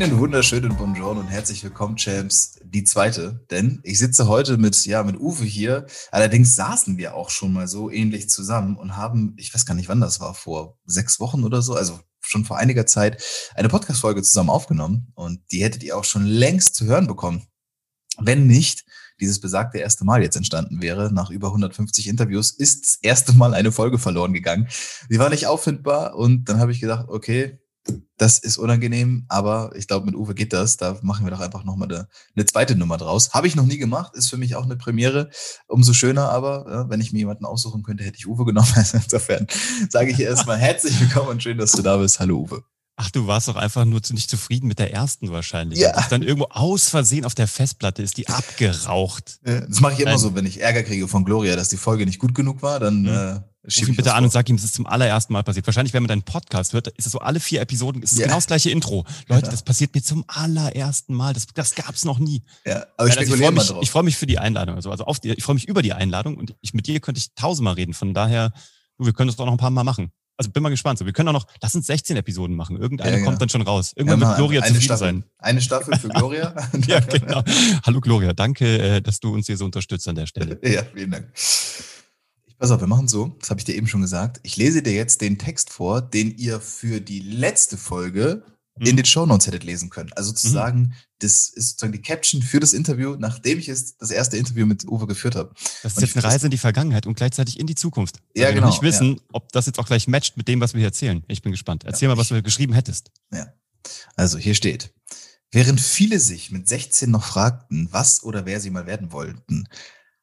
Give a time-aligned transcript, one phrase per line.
[0.00, 3.44] Einen wunderschönen Bonjour und herzlich willkommen, Champs, die zweite.
[3.50, 5.84] Denn ich sitze heute mit, ja, mit Uwe hier.
[6.10, 9.90] Allerdings saßen wir auch schon mal so ähnlich zusammen und haben, ich weiß gar nicht,
[9.90, 13.22] wann das war, vor sechs Wochen oder so, also schon vor einiger Zeit,
[13.54, 15.12] eine Podcast-Folge zusammen aufgenommen.
[15.16, 17.42] Und die hättet ihr auch schon längst zu hören bekommen.
[18.18, 18.86] Wenn nicht,
[19.20, 23.52] dieses besagte erste Mal jetzt entstanden wäre, nach über 150 Interviews, ist das erste Mal
[23.52, 24.66] eine Folge verloren gegangen.
[25.10, 27.59] Sie war nicht auffindbar und dann habe ich gedacht, okay,
[28.20, 30.76] das ist unangenehm, aber ich glaube, mit Uwe geht das.
[30.76, 33.32] Da machen wir doch einfach nochmal eine, eine zweite Nummer draus.
[33.32, 35.30] Habe ich noch nie gemacht, ist für mich auch eine Premiere.
[35.66, 38.68] Umso schöner aber, ja, wenn ich mir jemanden aussuchen könnte, hätte ich Uwe genommen.
[38.92, 39.46] Insofern
[39.88, 42.20] sage ich erstmal herzlich willkommen und schön, dass du da bist.
[42.20, 42.62] Hallo Uwe.
[42.96, 45.78] Ach, du warst doch einfach nur nicht zufrieden mit der ersten wahrscheinlich.
[45.78, 45.96] Ja.
[45.96, 49.40] Und dann irgendwo aus Versehen auf der Festplatte ist die abgeraucht.
[49.42, 50.18] Das mache ich immer Nein.
[50.18, 53.02] so, wenn ich Ärger kriege von Gloria, dass die Folge nicht gut genug war, dann
[53.02, 53.08] mhm.
[53.08, 55.66] äh, Schieb ihn bitte an und sag ihm, es ist zum allerersten Mal passiert.
[55.66, 58.24] Wahrscheinlich, wenn man deinen Podcast hört, ist es so alle vier Episoden, ist es ja.
[58.24, 59.04] genau das gleiche Intro.
[59.28, 59.50] Leute, ja.
[59.50, 61.34] das passiert mir zum allerersten Mal.
[61.34, 62.42] Das, das gab's noch nie.
[62.64, 64.76] Ja, aber ich, also ich freue mich, ich freu mich für die Einladung.
[64.76, 67.18] Also, also auf die, ich freue mich über die Einladung und ich, mit dir könnte
[67.18, 67.92] ich tausendmal reden.
[67.92, 68.50] Von daher,
[68.96, 70.10] du, wir können das doch noch ein paar Mal machen.
[70.38, 70.98] Also bin mal gespannt.
[70.98, 72.78] So, wir können auch noch, lass uns 16 Episoden machen.
[72.78, 73.38] Irgendeine ja, kommt genau.
[73.40, 73.92] dann schon raus.
[73.94, 75.24] Irgendwann wird Gloria eine zufrieden sein.
[75.36, 76.54] Eine Staffel für Gloria.
[76.86, 77.42] ja, genau.
[77.84, 80.58] Hallo Gloria, danke, äh, dass du uns hier so unterstützt an der Stelle.
[80.64, 81.28] Ja, vielen Dank.
[82.60, 84.38] Pass auf, wir machen so, das habe ich dir eben schon gesagt.
[84.42, 88.44] Ich lese dir jetzt den Text vor, den ihr für die letzte Folge
[88.76, 88.86] mhm.
[88.86, 90.12] in den Shownotes hättet lesen können.
[90.12, 90.92] Also sozusagen, mhm.
[91.20, 94.86] das ist sozusagen die Caption für das Interview, nachdem ich es das erste Interview mit
[94.86, 95.54] Uwe geführt habe.
[95.82, 98.18] Das ist jetzt eine Reise in die Vergangenheit und gleichzeitig in die Zukunft.
[98.36, 98.66] Ja, Weil genau.
[98.66, 99.22] Wir nicht wissen, ja.
[99.32, 101.24] ob das jetzt auch gleich matcht mit dem, was wir hier erzählen.
[101.28, 101.84] Ich bin gespannt.
[101.84, 103.10] Erzähl ja, mal, was du geschrieben hättest.
[103.32, 103.54] Ja.
[104.16, 104.92] Also hier steht.
[105.50, 109.66] Während viele sich mit 16 noch fragten, was oder wer sie mal werden wollten,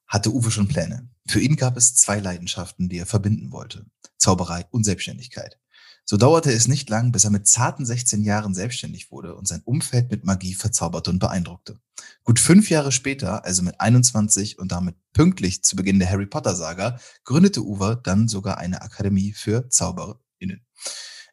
[0.07, 1.09] hatte Uwe schon Pläne.
[1.27, 3.85] Für ihn gab es zwei Leidenschaften, die er verbinden wollte.
[4.17, 5.59] Zauberei und Selbstständigkeit.
[6.09, 9.61] So dauerte es nicht lang, bis er mit zarten 16 Jahren selbstständig wurde und sein
[9.65, 11.81] Umfeld mit Magie verzauberte und beeindruckte.
[12.23, 16.55] Gut fünf Jahre später, also mit 21 und damit pünktlich zu Beginn der Harry Potter
[16.55, 20.65] Saga, gründete Uwe dann sogar eine Akademie für ZaubererInnen.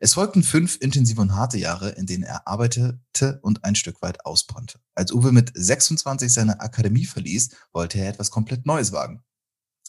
[0.00, 4.24] Es folgten fünf intensive und harte Jahre, in denen er arbeitete und ein Stück weit
[4.24, 4.80] ausbrannte.
[4.94, 9.22] Als Uwe mit 26 seine Akademie verließ, wollte er etwas komplett Neues wagen.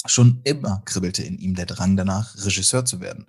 [0.06, 3.28] Schon immer kribbelte in ihm der Drang danach, Regisseur zu werden.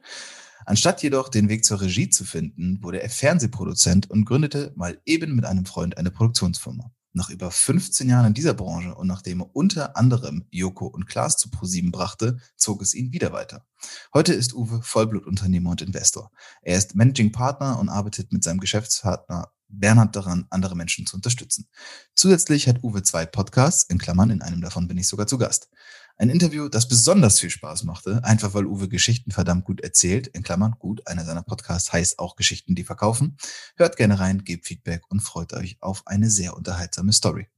[0.67, 5.35] Anstatt jedoch den Weg zur Regie zu finden, wurde er Fernsehproduzent und gründete mal eben
[5.35, 6.91] mit einem Freund eine Produktionsfirma.
[7.17, 11.39] Nach über 15 Jahren in dieser Branche und nachdem er unter anderem Joko und Klaas
[11.39, 13.65] zu ProSieben brachte, zog es ihn wieder weiter.
[14.13, 16.31] Heute ist Uwe Vollblutunternehmer und Investor.
[16.61, 21.69] Er ist Managing Partner und arbeitet mit seinem Geschäftspartner Bernhard daran, andere Menschen zu unterstützen.
[22.15, 25.71] Zusätzlich hat Uwe zwei Podcasts, in Klammern, in einem davon bin ich sogar zu Gast.
[26.19, 30.43] Ein Interview, das besonders viel Spaß machte, einfach weil Uwe Geschichten verdammt gut erzählt, in
[30.43, 33.37] Klammern, gut, einer seiner Podcasts heißt auch Geschichten, die verkaufen.
[33.77, 37.49] Hört gerne rein, gebt Feedback und freut euch auf eine sehr unterhaltsame Story.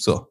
[0.00, 0.28] So.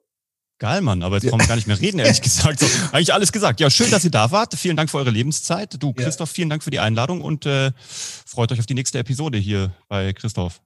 [0.57, 1.29] Geil, Mann, aber jetzt ja.
[1.29, 2.59] brauchen wir gar nicht mehr reden, ehrlich gesagt.
[2.59, 3.59] So, eigentlich alles gesagt.
[3.59, 4.55] Ja, schön, dass ihr da wart.
[4.55, 5.81] Vielen Dank für eure Lebenszeit.
[5.81, 9.37] Du, Christoph, vielen Dank für die Einladung und äh, freut euch auf die nächste Episode
[9.37, 10.59] hier bei Christoph.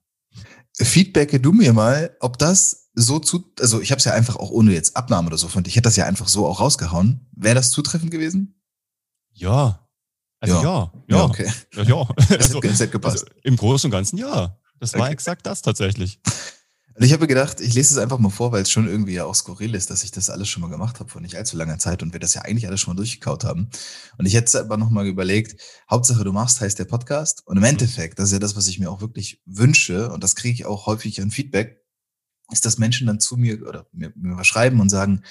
[0.76, 4.50] Feedbacke du mir mal, ob das so zu, also ich habe es ja einfach auch
[4.50, 7.28] ohne jetzt Abnahme oder so von, ich hätte das ja einfach so auch rausgehauen.
[7.32, 8.60] Wäre das zutreffend gewesen?
[9.32, 9.88] Ja.
[10.40, 10.62] Also ja.
[10.62, 11.16] Ja, ja.
[11.16, 11.52] ja okay.
[11.74, 12.08] Ja, ja.
[12.30, 14.58] Also, also, Im Großen und Ganzen ja.
[14.80, 15.12] Das war okay.
[15.12, 16.20] exakt das tatsächlich.
[16.96, 19.24] Und ich habe gedacht, ich lese es einfach mal vor, weil es schon irgendwie ja
[19.24, 21.78] auch skurril ist, dass ich das alles schon mal gemacht habe vor nicht allzu langer
[21.78, 23.68] Zeit und wir das ja eigentlich alles schon mal durchgekaut haben.
[24.16, 25.60] Und ich hätte aber nochmal überlegt,
[25.90, 27.42] Hauptsache du machst heißt der Podcast.
[27.46, 27.70] Und im mhm.
[27.70, 30.66] Endeffekt, das ist ja das, was ich mir auch wirklich wünsche und das kriege ich
[30.66, 31.84] auch häufig an Feedback,
[32.52, 35.24] ist, dass Menschen dann zu mir oder mir, mir schreiben und sagen,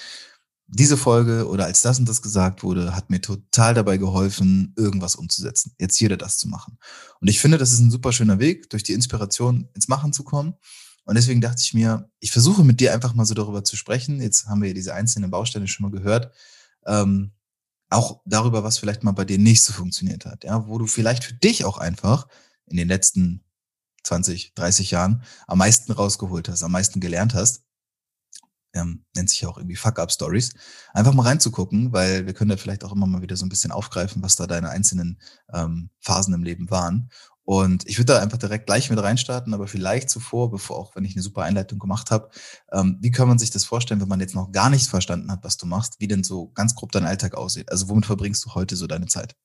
[0.67, 5.15] diese Folge oder als das und das gesagt wurde, hat mir total dabei geholfen, irgendwas
[5.15, 5.73] umzusetzen.
[5.79, 6.77] Jetzt jeder das zu machen.
[7.21, 10.23] Und ich finde, das ist ein super schöner Weg, durch die Inspiration ins Machen zu
[10.23, 10.55] kommen.
[11.05, 14.21] Und deswegen dachte ich mir, ich versuche mit dir einfach mal so darüber zu sprechen.
[14.21, 16.33] Jetzt haben wir ja diese einzelnen Bausteine schon mal gehört.
[16.85, 17.31] Ähm,
[17.89, 20.43] auch darüber, was vielleicht mal bei dir nicht so funktioniert hat.
[20.43, 22.27] Ja, wo du vielleicht für dich auch einfach
[22.65, 23.43] in den letzten
[24.03, 27.63] 20, 30 Jahren am meisten rausgeholt hast, am meisten gelernt hast.
[28.75, 30.53] Ähm, nennt sich ja auch irgendwie Fuck-Up-Stories.
[30.93, 33.71] Einfach mal reinzugucken, weil wir können da vielleicht auch immer mal wieder so ein bisschen
[33.71, 35.21] aufgreifen, was da deine einzelnen
[35.53, 37.11] ähm, Phasen im Leben waren.
[37.45, 41.03] Und ich würde da einfach direkt gleich mit reinstarten, aber vielleicht zuvor, bevor auch, wenn
[41.03, 42.29] ich eine super Einleitung gemacht habe,
[42.71, 45.43] ähm, wie kann man sich das vorstellen, wenn man jetzt noch gar nicht verstanden hat,
[45.43, 47.69] was du machst, wie denn so ganz grob dein Alltag aussieht?
[47.69, 49.35] Also womit verbringst du heute so deine Zeit?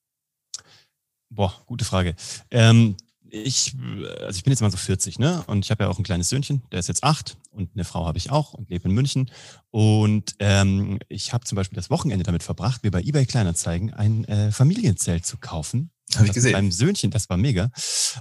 [1.30, 2.14] Boah, gute Frage.
[2.50, 2.96] Ähm,
[3.30, 3.76] ich,
[4.20, 5.42] also ich bin jetzt mal so 40, ne?
[5.46, 8.06] Und ich habe ja auch ein kleines Söhnchen, der ist jetzt acht und eine Frau
[8.06, 9.30] habe ich auch und lebe in München.
[9.70, 14.24] Und ähm, ich habe zum Beispiel das Wochenende damit verbracht, mir bei eBay Kleinanzeigen ein
[14.24, 16.52] äh, Familienzelt zu kaufen habe ich gesehen.
[16.52, 17.70] Mit meinem Söhnchen, das war mega.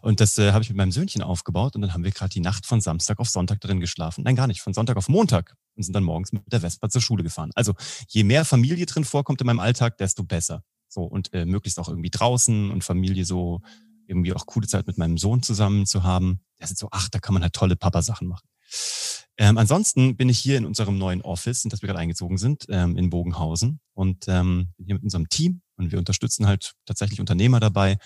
[0.02, 2.40] Und das äh, habe ich mit meinem Söhnchen aufgebaut und dann haben wir gerade die
[2.40, 4.24] Nacht von Samstag auf Sonntag drin geschlafen.
[4.24, 7.02] Nein, gar nicht, von Sonntag auf Montag und sind dann morgens mit der Vespa zur
[7.02, 7.52] Schule gefahren.
[7.56, 7.74] Also
[8.10, 10.64] je mehr Familie drin vorkommt in meinem Alltag, desto besser.
[10.90, 13.62] So und äh, möglichst auch irgendwie draußen und Familie so
[14.08, 16.40] irgendwie auch coole Zeit mit meinem Sohn zusammen zu haben.
[16.60, 18.48] Das ist so, ach, da kann man halt tolle Papa-Sachen machen.
[19.38, 22.66] Ähm, ansonsten bin ich hier in unserem neuen Office, in das wir gerade eingezogen sind,
[22.70, 27.60] ähm, in Bogenhausen und ähm, hier mit unserem Team und wir unterstützen halt tatsächlich Unternehmer
[27.60, 27.98] dabei,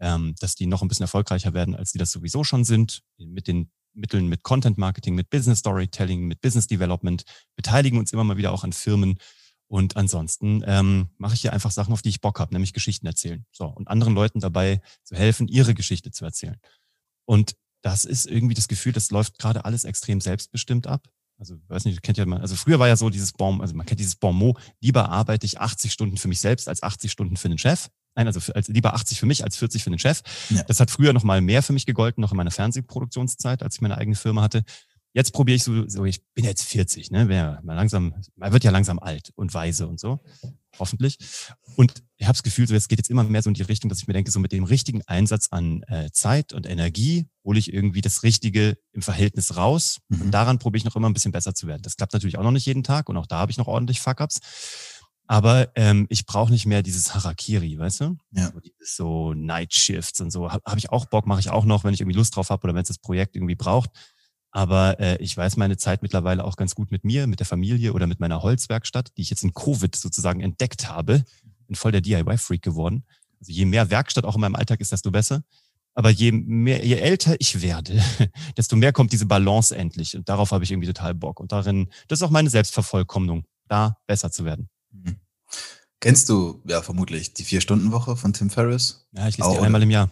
[0.00, 3.46] ähm, dass die noch ein bisschen erfolgreicher werden, als die das sowieso schon sind, mit
[3.46, 7.24] den Mitteln mit Content Marketing, mit Business Storytelling, mit Business Development,
[7.56, 9.18] beteiligen uns immer mal wieder auch an Firmen.
[9.66, 13.06] Und ansonsten ähm, mache ich hier einfach Sachen, auf die ich Bock habe, nämlich Geschichten
[13.06, 13.44] erzählen.
[13.52, 16.56] So, und anderen Leuten dabei zu helfen, ihre Geschichte zu erzählen.
[17.24, 21.08] Und das ist irgendwie das Gefühl, das läuft gerade alles extrem selbstbestimmt ab.
[21.38, 23.86] Also, weiß nicht, kennt ja mal, also früher war ja so dieses Bon, also man
[23.86, 27.38] kennt dieses Bon mot, lieber arbeite ich 80 Stunden für mich selbst als 80 Stunden
[27.38, 27.88] für den Chef.
[28.14, 30.20] Nein, also für, als, lieber 80 für mich als 40 für den Chef.
[30.50, 30.62] Ja.
[30.64, 33.80] Das hat früher noch mal mehr für mich gegolten, noch in meiner Fernsehproduktionszeit, als ich
[33.80, 34.64] meine eigene Firma hatte
[35.12, 37.32] jetzt probiere ich so, so, ich bin jetzt 40, ne?
[37.32, 40.20] Ja mal langsam, man wird ja langsam alt und weise und so,
[40.78, 41.18] hoffentlich.
[41.76, 43.88] Und ich habe das Gefühl, so jetzt geht jetzt immer mehr so in die Richtung,
[43.88, 47.58] dass ich mir denke, so mit dem richtigen Einsatz an äh, Zeit und Energie hole
[47.58, 49.98] ich irgendwie das Richtige im Verhältnis raus.
[50.08, 50.22] Mhm.
[50.22, 51.82] Und daran probiere ich noch immer ein bisschen besser zu werden.
[51.82, 54.00] Das klappt natürlich auch noch nicht jeden Tag und auch da habe ich noch ordentlich
[54.00, 54.40] Fuck-ups.
[55.26, 58.16] Aber ähm, ich brauche nicht mehr dieses Harakiri, weißt du?
[58.32, 58.50] Ja.
[58.50, 60.50] So, dieses so Night Shifts und so.
[60.50, 62.64] Habe hab ich auch Bock, mache ich auch noch, wenn ich irgendwie Lust drauf habe
[62.64, 63.90] oder wenn es das Projekt irgendwie braucht.
[64.52, 67.92] Aber äh, ich weiß meine Zeit mittlerweile auch ganz gut mit mir, mit der Familie
[67.92, 71.24] oder mit meiner Holzwerkstatt, die ich jetzt in Covid sozusagen entdeckt habe.
[71.66, 73.04] Bin voll der DIY-Freak geworden.
[73.38, 75.42] Also je mehr Werkstatt auch in meinem Alltag ist, desto besser.
[75.94, 78.02] Aber je mehr, je älter ich werde,
[78.56, 80.16] desto mehr kommt diese Balance endlich.
[80.16, 81.40] Und darauf habe ich irgendwie total Bock.
[81.40, 84.68] Und darin, das ist auch meine Selbstvervollkommnung, da besser zu werden.
[84.92, 85.16] Mhm.
[86.00, 89.06] Kennst du ja vermutlich die Vier-Stunden-Woche von Tim Ferriss?
[89.12, 90.10] Ja, ich lese die einmal im Jahr.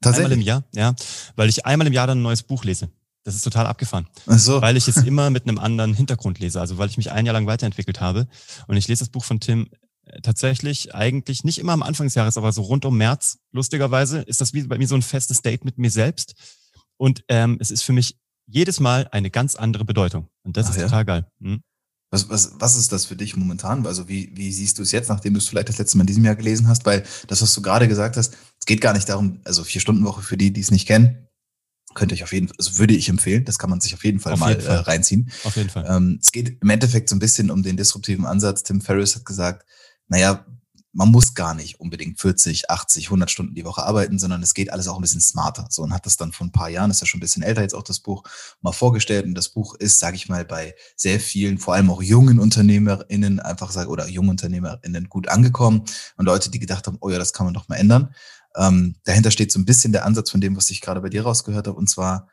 [0.00, 0.32] Tatsächlich?
[0.32, 0.94] Einmal im Jahr, ja.
[1.36, 2.90] Weil ich einmal im Jahr dann ein neues Buch lese.
[3.28, 4.06] Das ist total abgefahren.
[4.26, 4.62] Ach so.
[4.62, 6.62] Weil ich es immer mit einem anderen Hintergrund lese.
[6.62, 8.26] Also weil ich mich ein Jahr lang weiterentwickelt habe.
[8.68, 9.68] Und ich lese das Buch von Tim
[10.04, 14.20] äh, tatsächlich eigentlich nicht immer am Anfang des Jahres, aber so rund um März, lustigerweise,
[14.20, 16.36] ist das wie bei mir so ein festes Date mit mir selbst.
[16.96, 18.16] Und ähm, es ist für mich
[18.46, 20.28] jedes Mal eine ganz andere Bedeutung.
[20.42, 20.84] Und das Ach, ist ja?
[20.84, 21.26] total geil.
[21.42, 21.60] Hm?
[22.10, 23.86] Was, was, was ist das für dich momentan?
[23.86, 26.06] Also wie, wie siehst du es jetzt, nachdem du es vielleicht das letzte Mal in
[26.06, 26.86] diesem Jahr gelesen hast?
[26.86, 30.02] Weil das, was du gerade gesagt hast, es geht gar nicht darum, also vier Stunden
[30.06, 31.27] Woche für die, die es nicht kennen,
[31.94, 34.20] könnte ich auf jeden Fall, also würde ich empfehlen, das kann man sich auf jeden
[34.20, 34.76] Fall auf mal jeden Fall.
[34.76, 35.30] Äh, reinziehen.
[35.44, 35.86] Auf jeden Fall.
[35.88, 38.62] Ähm, es geht im Endeffekt so ein bisschen um den disruptiven Ansatz.
[38.62, 39.66] Tim Ferriss hat gesagt,
[40.08, 40.44] naja,
[40.92, 44.72] man muss gar nicht unbedingt 40, 80, 100 Stunden die Woche arbeiten, sondern es geht
[44.72, 45.66] alles auch ein bisschen smarter.
[45.70, 47.62] So und hat das dann vor ein paar Jahren, ist ja schon ein bisschen älter
[47.62, 48.24] jetzt auch das Buch,
[48.62, 49.24] mal vorgestellt.
[49.24, 53.38] Und das Buch ist, sage ich mal, bei sehr vielen, vor allem auch jungen UnternehmerInnen
[53.38, 55.84] einfach sagen, oder jungen UnternehmerInnen gut angekommen
[56.16, 58.14] und Leute, die gedacht haben, oh ja, das kann man doch mal ändern.
[58.58, 61.22] Ähm, dahinter steht so ein bisschen der Ansatz von dem, was ich gerade bei dir
[61.22, 61.78] rausgehört habe.
[61.78, 62.28] Und zwar,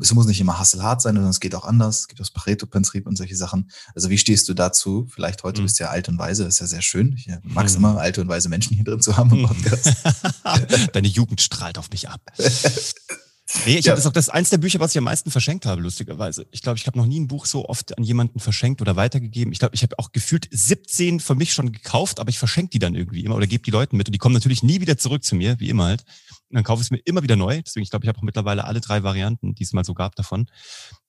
[0.00, 2.00] es muss nicht immer hasselhart sein, sondern es geht auch anders.
[2.00, 3.70] Es geht aus Pareto-Prinzip und solche Sachen.
[3.94, 5.06] Also wie stehst du dazu?
[5.08, 5.66] Vielleicht heute mhm.
[5.66, 7.14] bist du ja alt und weise, das ist ja sehr schön.
[7.16, 7.84] Ich mag es mhm.
[7.84, 9.94] immer, alte und weise Menschen hier drin zu haben im Podcast.
[10.92, 12.20] Deine Jugend strahlt auf mich ab.
[13.64, 13.92] Nee, ich ja.
[13.92, 16.46] habe das auch das eins der Bücher, was ich am meisten verschenkt habe, lustigerweise.
[16.50, 19.52] Ich glaube, ich habe noch nie ein Buch so oft an jemanden verschenkt oder weitergegeben.
[19.52, 22.78] Ich glaube, ich habe auch gefühlt 17 von mich schon gekauft, aber ich verschenke die
[22.78, 25.24] dann irgendwie immer oder gebe die Leuten mit und die kommen natürlich nie wieder zurück
[25.24, 26.04] zu mir, wie immer halt.
[26.50, 27.62] Und dann kaufe ich es mir immer wieder neu.
[27.64, 30.14] Deswegen, ich glaube, ich habe auch mittlerweile alle drei Varianten, die es mal so gab
[30.14, 30.46] davon.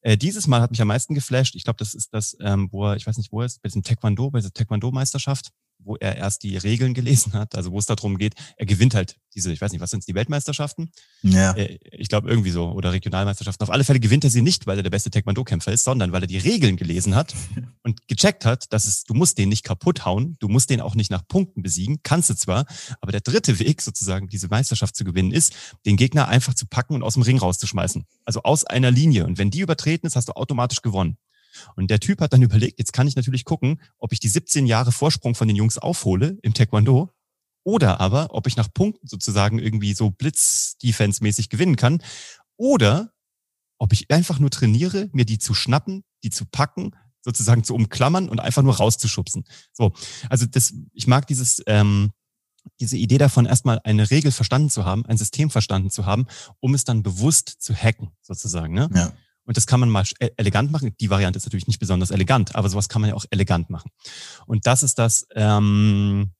[0.02, 1.56] Äh, dieses Mal hat mich am meisten geflasht.
[1.56, 3.68] Ich glaube, das ist das, ähm, wo er, ich weiß nicht, wo er ist, bei
[3.68, 7.86] diesem Taekwondo, bei dieser Taekwondo-Meisterschaft wo er erst die Regeln gelesen hat, also wo es
[7.86, 10.92] darum geht, er gewinnt halt diese, ich weiß nicht, was sind die Weltmeisterschaften?
[11.22, 11.54] Ja.
[11.54, 13.64] Äh, ich glaube irgendwie so, oder Regionalmeisterschaften.
[13.64, 16.24] Auf alle Fälle gewinnt er sie nicht, weil er der beste Taekwondo-Kämpfer ist, sondern weil
[16.24, 17.34] er die Regeln gelesen hat
[17.84, 20.96] und gecheckt hat, dass es, du musst den nicht kaputt hauen, du musst den auch
[20.96, 22.66] nicht nach Punkten besiegen, kannst du zwar,
[23.02, 25.54] aber der dritte Weg sozusagen, diese Meisterschaft zu gewinnen, ist,
[25.86, 28.06] den Gegner einfach zu packen und aus dem Ring rauszuschmeißen.
[28.26, 29.26] Also aus einer Linie.
[29.26, 31.18] Und wenn die übertreten ist, hast du automatisch gewonnen.
[31.76, 34.66] Und der Typ hat dann überlegt, jetzt kann ich natürlich gucken, ob ich die 17
[34.66, 37.12] Jahre Vorsprung von den Jungs aufhole im Taekwondo
[37.64, 42.02] oder aber, ob ich nach Punkten sozusagen irgendwie so Blitz-Defense-mäßig gewinnen kann
[42.58, 43.12] oder
[43.78, 46.92] ob ich einfach nur trainiere, mir die zu schnappen, die zu packen,
[47.22, 49.46] sozusagen zu umklammern und einfach nur rauszuschubsen.
[49.72, 49.94] So,
[50.30, 52.12] also das, ich mag dieses, ähm,
[52.80, 56.28] diese Idee davon, erstmal eine Regel verstanden zu haben, ein System verstanden zu haben,
[56.60, 58.74] um es dann bewusst zu hacken, sozusagen.
[58.74, 58.90] Ne?
[58.94, 59.14] Ja.
[59.50, 60.96] Und das kann man mal e-, elegant machen.
[61.00, 63.90] Die Variante ist natürlich nicht besonders elegant, aber sowas kann man ja auch elegant machen.
[64.46, 66.34] Und das ist das, ähm,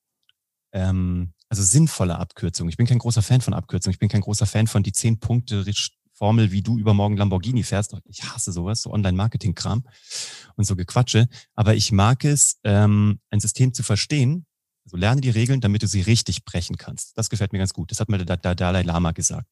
[0.70, 2.68] ähm, also sinnvolle Abkürzung.
[2.68, 3.94] Ich bin kein großer Fan von Abkürzungen.
[3.94, 5.64] Ich bin kein großer Fan von die zehn Punkte
[6.12, 7.96] Formel, wie du übermorgen Lamborghini fährst.
[8.04, 9.88] Ich hasse sowas, so Online-Marketing-Kram
[10.54, 11.28] und so Gequatsche.
[11.56, 14.46] Aber ich mag es, ähm, ein System zu verstehen.
[14.84, 17.18] Also lerne die Regeln, damit du sie richtig brechen kannst.
[17.18, 17.90] Das gefällt mir ganz gut.
[17.90, 19.48] Das hat mir der, der Dalai Lama gesagt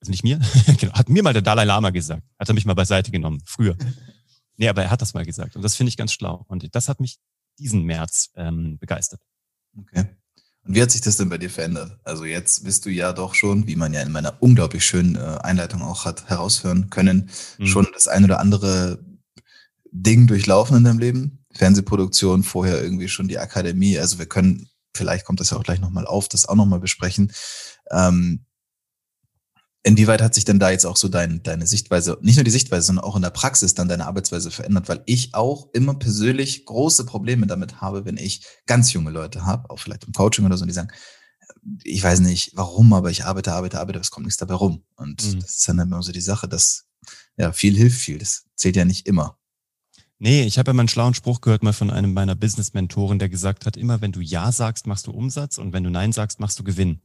[0.00, 0.40] also nicht mir,
[0.78, 2.22] genau, hat mir mal der Dalai Lama gesagt.
[2.38, 3.76] Hat er mich mal beiseite genommen, früher.
[4.56, 5.56] Nee, aber er hat das mal gesagt.
[5.56, 6.44] Und das finde ich ganz schlau.
[6.48, 7.18] Und das hat mich
[7.58, 9.20] diesen März ähm, begeistert.
[9.78, 10.06] Okay.
[10.64, 11.98] Und wie hat sich das denn bei dir verändert?
[12.04, 15.38] Also jetzt bist du ja doch schon, wie man ja in meiner unglaublich schönen äh,
[15.42, 17.66] Einleitung auch hat heraushören können, mhm.
[17.66, 19.02] schon das ein oder andere
[19.90, 21.44] Ding durchlaufen in deinem Leben.
[21.52, 23.98] Fernsehproduktion, vorher irgendwie schon die Akademie.
[23.98, 27.32] Also wir können, vielleicht kommt das ja auch gleich nochmal auf, das auch nochmal besprechen.
[27.90, 28.44] Ähm,
[29.82, 32.86] Inwieweit hat sich denn da jetzt auch so dein, deine Sichtweise, nicht nur die Sichtweise,
[32.86, 34.88] sondern auch in der Praxis dann deine Arbeitsweise verändert?
[34.88, 39.70] Weil ich auch immer persönlich große Probleme damit habe, wenn ich ganz junge Leute habe,
[39.70, 40.92] auch vielleicht im Coaching oder so, die sagen,
[41.82, 44.84] ich weiß nicht warum, aber ich arbeite, arbeite, arbeite, es kommt nichts dabei rum.
[44.96, 45.40] Und mhm.
[45.40, 46.84] das ist dann immer so die Sache, dass
[47.36, 48.18] ja, viel hilft viel.
[48.18, 49.38] Das zählt ja nicht immer.
[50.18, 53.30] Nee, ich habe ja mal einen schlauen Spruch gehört mal von einem meiner Business-Mentoren, der
[53.30, 56.40] gesagt hat, immer wenn du Ja sagst, machst du Umsatz und wenn du Nein sagst,
[56.40, 57.00] machst du Gewinn.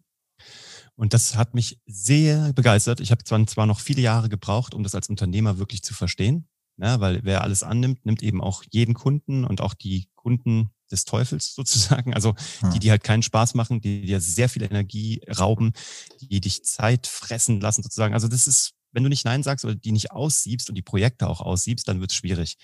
[0.96, 3.00] Und das hat mich sehr begeistert.
[3.02, 6.48] Ich habe zwar, zwar noch viele Jahre gebraucht, um das als Unternehmer wirklich zu verstehen,
[6.78, 11.06] ja, weil wer alles annimmt, nimmt eben auch jeden Kunden und auch die Kunden des
[11.06, 12.14] Teufels sozusagen.
[12.14, 12.72] Also hm.
[12.72, 15.74] die, die halt keinen Spaß machen, die dir sehr viel Energie rauben,
[16.22, 18.14] die dich Zeit fressen lassen sozusagen.
[18.14, 21.28] Also das ist, wenn du nicht Nein sagst oder die nicht aussiebst und die Projekte
[21.28, 22.58] auch aussiebst, dann wird es schwierig.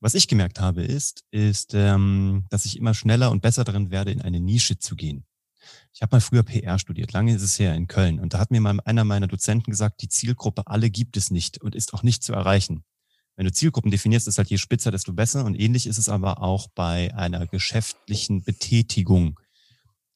[0.00, 4.12] Was ich gemerkt habe, ist, ist, ähm, dass ich immer schneller und besser darin werde,
[4.12, 5.24] in eine Nische zu gehen.
[5.92, 8.20] Ich habe mal früher PR studiert, lange ist es her in Köln.
[8.20, 11.60] Und da hat mir mal einer meiner Dozenten gesagt, die Zielgruppe alle gibt es nicht
[11.60, 12.84] und ist auch nicht zu erreichen.
[13.36, 15.44] Wenn du Zielgruppen definierst, ist halt je spitzer, desto besser.
[15.44, 19.38] Und ähnlich ist es aber auch bei einer geschäftlichen Betätigung.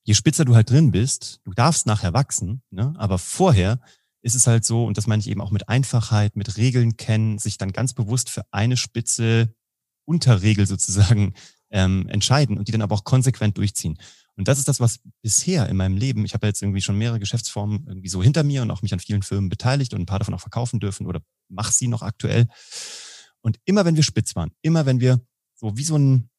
[0.03, 2.93] Je spitzer du halt drin bist, du darfst nachher wachsen, ne?
[2.97, 3.81] aber vorher
[4.23, 7.39] ist es halt so, und das meine ich eben auch mit Einfachheit, mit Regeln kennen,
[7.39, 9.55] sich dann ganz bewusst für eine spitze
[10.05, 11.35] Unterregel sozusagen
[11.71, 13.99] ähm, entscheiden und die dann aber auch konsequent durchziehen.
[14.37, 17.19] Und das ist das, was bisher in meinem Leben, ich habe jetzt irgendwie schon mehrere
[17.19, 20.19] Geschäftsformen irgendwie so hinter mir und auch mich an vielen Firmen beteiligt und ein paar
[20.19, 22.47] davon auch verkaufen dürfen oder mach sie noch aktuell.
[23.43, 25.21] Und immer wenn wir spitz waren, immer wenn wir
[25.55, 26.31] so wie so ein,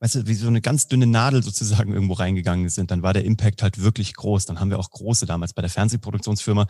[0.00, 3.24] weißt du, wie so eine ganz dünne Nadel sozusagen irgendwo reingegangen sind, dann war der
[3.24, 4.46] Impact halt wirklich groß.
[4.46, 6.66] Dann haben wir auch große damals bei der Fernsehproduktionsfirma,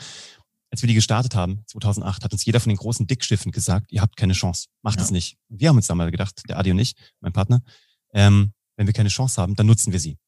[0.70, 4.02] als wir die gestartet haben, 2008, hat uns jeder von den großen Dickschiffen gesagt, ihr
[4.02, 5.38] habt keine Chance, macht es nicht.
[5.48, 7.62] Und wir haben uns damals gedacht, der Adi und ich, mein Partner,
[8.12, 10.18] ähm, wenn wir keine Chance haben, dann nutzen wir sie.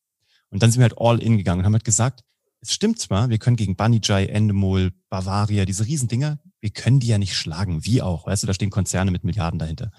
[0.51, 2.23] Und dann sind wir halt all in gegangen und haben halt gesagt,
[2.61, 6.09] es stimmt zwar, wir können gegen Banijay, Endemol, Bavaria, diese Riesen
[6.61, 7.85] wir können die ja nicht schlagen.
[7.85, 8.27] Wie auch?
[8.27, 9.93] Weißt du, da stehen Konzerne mit Milliarden dahinter.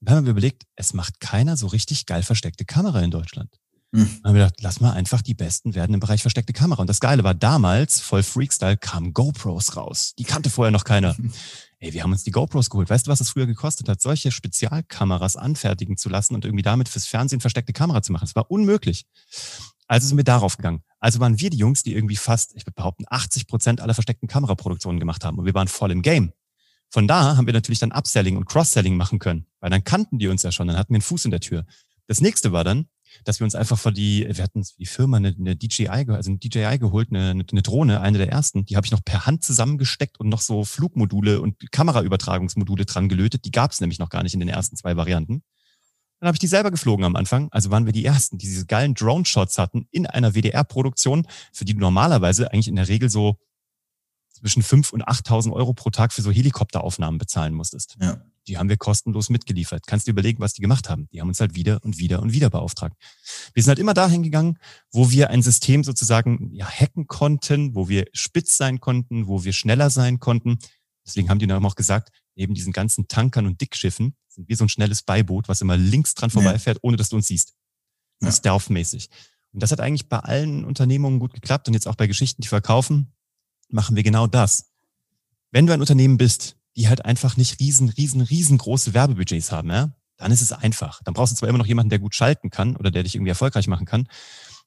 [0.00, 3.50] Und dann haben wir überlegt, es macht keiner so richtig geil versteckte Kamera in Deutschland.
[3.92, 4.20] Mhm.
[4.22, 6.80] Dann haben wir gedacht, lass mal einfach die Besten werden im Bereich versteckte Kamera.
[6.80, 10.14] Und das Geile war, damals, voll Freakstyle, kamen GoPros raus.
[10.18, 11.16] Die kannte vorher noch keiner.
[11.78, 12.90] Ey, wir haben uns die GoPros geholt.
[12.90, 16.88] Weißt du, was es früher gekostet hat, solche Spezialkameras anfertigen zu lassen und irgendwie damit
[16.88, 18.24] fürs Fernsehen versteckte Kamera zu machen?
[18.24, 19.06] Es war unmöglich.
[19.92, 20.82] Also sind wir darauf gegangen.
[21.00, 24.26] Also waren wir die Jungs, die irgendwie fast, ich würde behaupten, 80 Prozent aller versteckten
[24.26, 25.38] Kameraproduktionen gemacht haben.
[25.38, 26.32] Und wir waren voll im Game.
[26.88, 30.28] Von da haben wir natürlich dann Upselling und Cross-Selling machen können, weil dann kannten die
[30.28, 31.66] uns ja schon, dann hatten wir einen Fuß in der Tür.
[32.06, 32.86] Das nächste war dann,
[33.24, 36.38] dass wir uns einfach vor die, wir hatten die Firma eine, eine DJI, also eine
[36.38, 40.18] DJI geholt, eine, eine Drohne, eine der ersten, die habe ich noch per Hand zusammengesteckt
[40.18, 43.44] und noch so Flugmodule und Kameraübertragungsmodule dran gelötet.
[43.44, 45.42] Die gab es nämlich noch gar nicht in den ersten zwei Varianten.
[46.22, 47.48] Dann habe ich die selber geflogen am Anfang.
[47.50, 51.74] Also waren wir die Ersten, die diese geilen Drone-Shots hatten in einer WDR-Produktion, für die
[51.74, 53.40] du normalerweise eigentlich in der Regel so
[54.30, 57.96] zwischen 5.000 und 8.000 Euro pro Tag für so Helikopteraufnahmen bezahlen musstest.
[58.00, 58.22] Ja.
[58.46, 59.88] Die haben wir kostenlos mitgeliefert.
[59.88, 61.08] Kannst du überlegen, was die gemacht haben?
[61.12, 62.96] Die haben uns halt wieder und wieder und wieder beauftragt.
[63.52, 64.58] Wir sind halt immer dahin gegangen,
[64.92, 69.52] wo wir ein System sozusagen ja, hacken konnten, wo wir spitz sein konnten, wo wir
[69.52, 70.58] schneller sein konnten.
[71.06, 74.64] Deswegen haben die dann auch gesagt, neben diesen ganzen Tankern und Dickschiffen sind wir so
[74.64, 77.54] ein schnelles Beiboot, was immer links dran vorbeifährt, ohne dass du uns siehst.
[78.22, 78.30] Ja.
[78.30, 79.10] Stealth-mäßig.
[79.52, 82.48] Und das hat eigentlich bei allen Unternehmungen gut geklappt und jetzt auch bei Geschichten, die
[82.48, 83.12] verkaufen,
[83.68, 84.70] machen wir genau das.
[85.50, 89.94] Wenn du ein Unternehmen bist, die halt einfach nicht riesen, riesen, riesengroße Werbebudgets haben, ja,
[90.16, 91.02] dann ist es einfach.
[91.04, 93.30] Dann brauchst du zwar immer noch jemanden, der gut schalten kann oder der dich irgendwie
[93.30, 94.08] erfolgreich machen kann.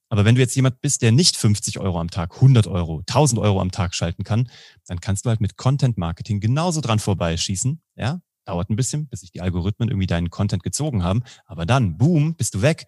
[0.10, 3.40] Aber wenn du jetzt jemand bist, der nicht 50 Euro am Tag, 100 Euro, 1000
[3.42, 4.50] Euro am Tag schalten kann,
[4.88, 7.82] dann kannst du halt mit Content Marketing genauso dran vorbeischießen.
[7.96, 11.24] Ja, dauert ein bisschen, bis sich die Algorithmen irgendwie deinen Content gezogen haben.
[11.46, 12.86] Aber dann, boom, bist du weg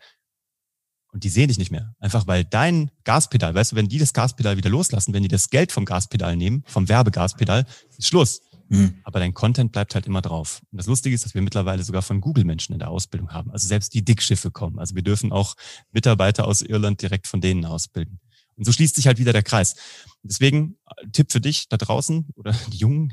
[1.12, 1.96] und die sehen dich nicht mehr.
[2.00, 5.50] Einfach weil dein Gaspedal, weißt du, wenn die das Gaspedal wieder loslassen, wenn die das
[5.50, 7.66] Geld vom Gaspedal nehmen, vom Werbegaspedal,
[7.98, 8.42] ist Schluss.
[8.70, 9.00] Mhm.
[9.04, 10.62] Aber dein Content bleibt halt immer drauf.
[10.72, 13.52] Und das Lustige ist, dass wir mittlerweile sogar von Google Menschen in der Ausbildung haben.
[13.52, 14.80] Also selbst die Dickschiffe kommen.
[14.80, 15.56] Also wir dürfen auch
[15.92, 18.20] Mitarbeiter aus Irland direkt von denen ausbilden.
[18.56, 19.76] Und so schließt sich halt wieder der Kreis.
[20.24, 23.12] Deswegen äh, Tipp für dich da draußen oder die jungen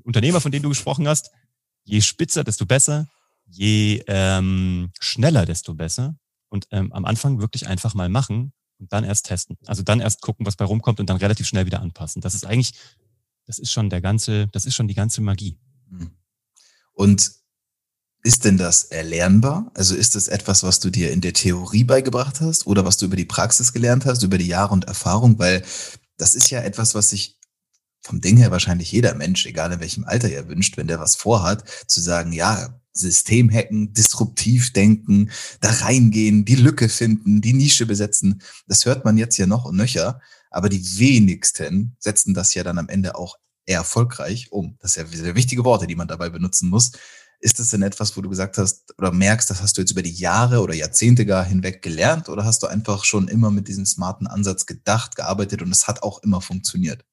[0.04, 1.30] Unternehmer, von denen du gesprochen hast,
[1.84, 3.08] je spitzer, desto besser,
[3.46, 6.16] je ähm, schneller, desto besser
[6.48, 9.58] und ähm, am Anfang wirklich einfach mal machen und dann erst testen.
[9.66, 12.22] Also dann erst gucken, was bei rumkommt und dann relativ schnell wieder anpassen.
[12.22, 12.72] Das ist eigentlich,
[13.46, 15.58] das ist schon der ganze, das ist schon die ganze Magie.
[15.90, 16.10] Mhm.
[16.92, 17.32] Und
[18.22, 19.70] ist denn das erlernbar?
[19.74, 23.04] Also ist das etwas, was du dir in der Theorie beigebracht hast oder was du
[23.06, 25.38] über die Praxis gelernt hast, über die Jahre und Erfahrung?
[25.38, 25.62] Weil
[26.16, 27.38] das ist ja etwas, was sich
[28.00, 31.16] vom Ding her wahrscheinlich jeder Mensch, egal in welchem Alter er wünscht, wenn der was
[31.16, 37.86] vorhat, zu sagen, ja, System hacken, disruptiv denken, da reingehen, die Lücke finden, die Nische
[37.86, 38.40] besetzen.
[38.68, 40.20] Das hört man jetzt ja noch und nöcher,
[40.54, 44.76] aber die wenigsten setzen das ja dann am Ende auch erfolgreich um.
[44.80, 46.92] Das sind ja sehr wichtige Worte, die man dabei benutzen muss.
[47.40, 50.02] Ist das denn etwas, wo du gesagt hast oder merkst, das hast du jetzt über
[50.02, 53.84] die Jahre oder Jahrzehnte gar hinweg gelernt oder hast du einfach schon immer mit diesem
[53.84, 57.04] smarten Ansatz gedacht, gearbeitet und es hat auch immer funktioniert?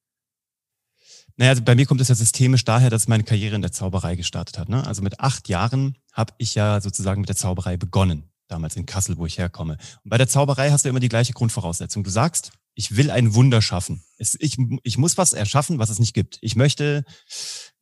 [1.36, 4.14] Naja, also bei mir kommt es ja systemisch daher, dass meine Karriere in der Zauberei
[4.14, 4.68] gestartet hat.
[4.68, 4.86] Ne?
[4.86, 9.18] Also mit acht Jahren habe ich ja sozusagen mit der Zauberei begonnen, damals in Kassel,
[9.18, 9.78] wo ich herkomme.
[10.04, 12.04] Und bei der Zauberei hast du immer die gleiche Grundvoraussetzung.
[12.04, 14.02] Du sagst, ich will ein Wunder schaffen.
[14.18, 16.38] Es, ich, ich muss was erschaffen, was es nicht gibt.
[16.40, 17.04] Ich möchte,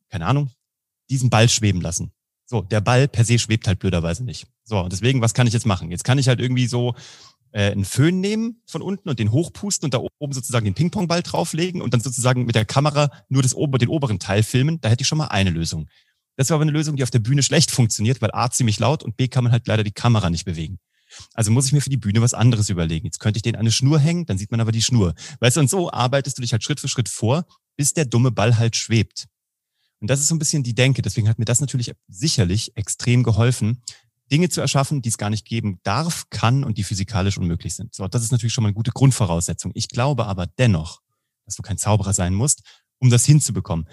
[0.08, 0.50] keine Ahnung,
[1.08, 2.12] diesen Ball schweben lassen.
[2.46, 4.46] So, der Ball per se schwebt halt blöderweise nicht.
[4.64, 5.90] So, und deswegen, was kann ich jetzt machen?
[5.90, 6.94] Jetzt kann ich halt irgendwie so
[7.52, 11.22] äh, einen Föhn nehmen von unten und den hochpusten und da oben sozusagen den Pingpongball
[11.22, 14.80] drauflegen und dann sozusagen mit der Kamera nur das ober, den oberen Teil filmen.
[14.80, 15.88] Da hätte ich schon mal eine Lösung.
[16.36, 19.02] Das war aber eine Lösung, die auf der Bühne schlecht funktioniert, weil A ziemlich laut
[19.02, 20.78] und B kann man halt leider die Kamera nicht bewegen.
[21.34, 23.06] Also muss ich mir für die Bühne was anderes überlegen.
[23.06, 25.14] Jetzt könnte ich den an eine Schnur hängen, dann sieht man aber die Schnur.
[25.40, 27.46] Weißt du, und so arbeitest du dich halt Schritt für Schritt vor,
[27.76, 29.26] bis der dumme Ball halt schwebt.
[30.00, 31.02] Und das ist so ein bisschen die Denke.
[31.02, 33.82] Deswegen hat mir das natürlich sicherlich extrem geholfen,
[34.30, 37.94] Dinge zu erschaffen, die es gar nicht geben darf, kann und die physikalisch unmöglich sind.
[37.94, 39.72] So, das ist natürlich schon mal eine gute Grundvoraussetzung.
[39.74, 41.00] Ich glaube aber dennoch,
[41.44, 42.62] dass du kein Zauberer sein musst,
[43.00, 43.88] um das hinzubekommen.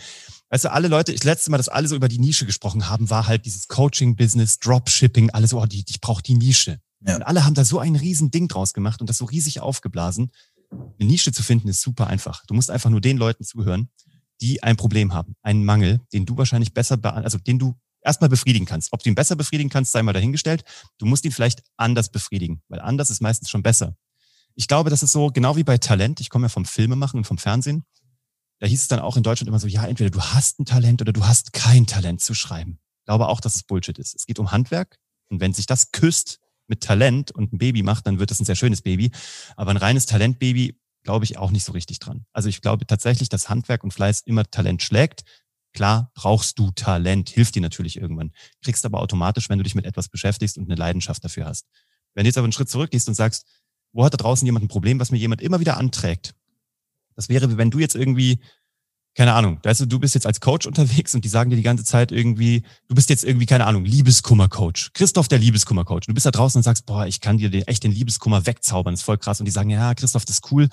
[0.50, 3.10] Weißt du, alle Leute, ich letzte Mal, dass alle so über die Nische gesprochen haben,
[3.10, 6.80] war halt dieses Coaching-Business, Dropshipping, alles so, oh, die, ich brauche die Nische.
[7.02, 7.16] Ja.
[7.16, 10.32] Und alle haben da so ein riesen Ding draus gemacht und das so riesig aufgeblasen.
[10.72, 12.46] Eine Nische zu finden ist super einfach.
[12.48, 13.90] Du musst einfach nur den Leuten zuhören,
[14.42, 18.66] die ein Problem haben, einen Mangel, den du wahrscheinlich besser, also den du erstmal befriedigen
[18.66, 18.94] kannst.
[18.94, 20.64] Ob du ihn besser befriedigen kannst, sei mal dahingestellt.
[20.98, 23.96] Du musst ihn vielleicht anders befriedigen, weil anders ist meistens schon besser.
[24.56, 26.20] Ich glaube, das ist so genau wie bei Talent.
[26.20, 27.84] Ich komme ja vom Filmemachen und vom Fernsehen.
[28.60, 31.02] Da hieß es dann auch in Deutschland immer so, ja, entweder du hast ein Talent
[31.02, 32.80] oder du hast kein Talent zu schreiben.
[33.02, 34.16] Ich glaube auch, dass es Bullshit ist.
[34.16, 34.98] Es geht um Handwerk.
[35.30, 38.46] Und wenn sich das küsst mit Talent und ein Baby macht, dann wird es ein
[38.46, 39.12] sehr schönes Baby.
[39.56, 42.26] Aber ein reines Talentbaby glaube ich auch nicht so richtig dran.
[42.34, 45.24] Also ich glaube tatsächlich, dass Handwerk und Fleiß immer Talent schlägt.
[45.74, 48.32] Klar brauchst du Talent, hilft dir natürlich irgendwann.
[48.62, 51.68] Kriegst aber automatisch, wenn du dich mit etwas beschäftigst und eine Leidenschaft dafür hast.
[52.14, 53.46] Wenn du jetzt aber einen Schritt zurückgehst und sagst,
[53.94, 56.36] wo hat da draußen jemand ein Problem, was mir jemand immer wieder anträgt?
[57.16, 58.40] Das wäre, wenn du jetzt irgendwie
[59.18, 61.64] keine Ahnung, weißt du, du bist jetzt als Coach unterwegs und die sagen dir die
[61.64, 64.92] ganze Zeit irgendwie, du bist jetzt irgendwie, keine Ahnung, Liebeskummer-Coach.
[64.94, 66.06] Christoph, der Liebeskummer-Coach.
[66.06, 68.94] Du bist da draußen und sagst, boah, ich kann dir den, echt den Liebeskummer wegzaubern,
[68.94, 69.40] das ist voll krass.
[69.40, 70.70] Und die sagen, ja, Christoph, das ist cool.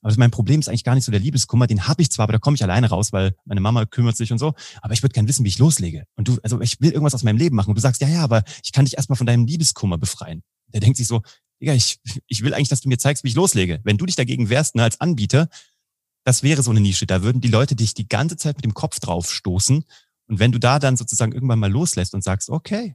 [0.00, 2.32] Aber mein Problem ist eigentlich gar nicht so der Liebeskummer, den habe ich zwar, aber
[2.32, 4.54] da komme ich alleine raus, weil meine Mama kümmert sich und so.
[4.80, 6.04] Aber ich würde gerne wissen, wie ich loslege.
[6.16, 7.68] Und du, also ich will irgendwas aus meinem Leben machen.
[7.68, 10.42] Und du sagst, ja, ja, aber ich kann dich erstmal von deinem Liebeskummer befreien.
[10.72, 11.20] Der denkt sich so,
[11.60, 13.80] Digga, ich, ich will eigentlich, dass du mir zeigst, wie ich loslege.
[13.84, 15.48] Wenn du dich dagegen wehrst, ne, als Anbieter,
[16.24, 17.06] das wäre so eine Nische.
[17.06, 19.84] Da würden die Leute dich die ganze Zeit mit dem Kopf drauf stoßen.
[20.28, 22.94] Und wenn du da dann sozusagen irgendwann mal loslässt und sagst, okay,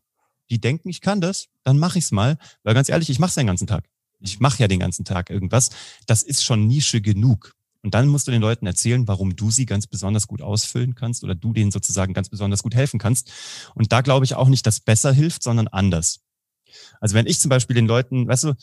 [0.50, 2.38] die denken, ich kann das, dann mache ich's mal.
[2.64, 3.90] Weil ganz ehrlich, ich mache es den ganzen Tag.
[4.20, 5.70] Ich mache ja den ganzen Tag irgendwas.
[6.06, 7.54] Das ist schon Nische genug.
[7.84, 11.24] Und dann musst du den Leuten erzählen, warum du sie ganz besonders gut ausfüllen kannst
[11.24, 13.32] oder du denen sozusagen ganz besonders gut helfen kannst.
[13.76, 16.22] Und da glaube ich auch nicht, dass besser hilft, sondern anders.
[17.00, 18.54] Also wenn ich zum Beispiel den Leuten, weißt du,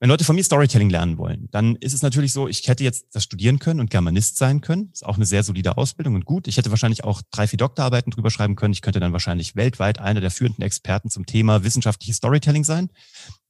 [0.00, 3.16] wenn Leute von mir Storytelling lernen wollen, dann ist es natürlich so, ich hätte jetzt
[3.16, 4.90] das studieren können und Germanist sein können.
[4.92, 6.46] Ist auch eine sehr solide Ausbildung und gut.
[6.46, 8.72] Ich hätte wahrscheinlich auch drei, vier Doktorarbeiten drüber schreiben können.
[8.72, 12.90] Ich könnte dann wahrscheinlich weltweit einer der führenden Experten zum Thema wissenschaftliches Storytelling sein.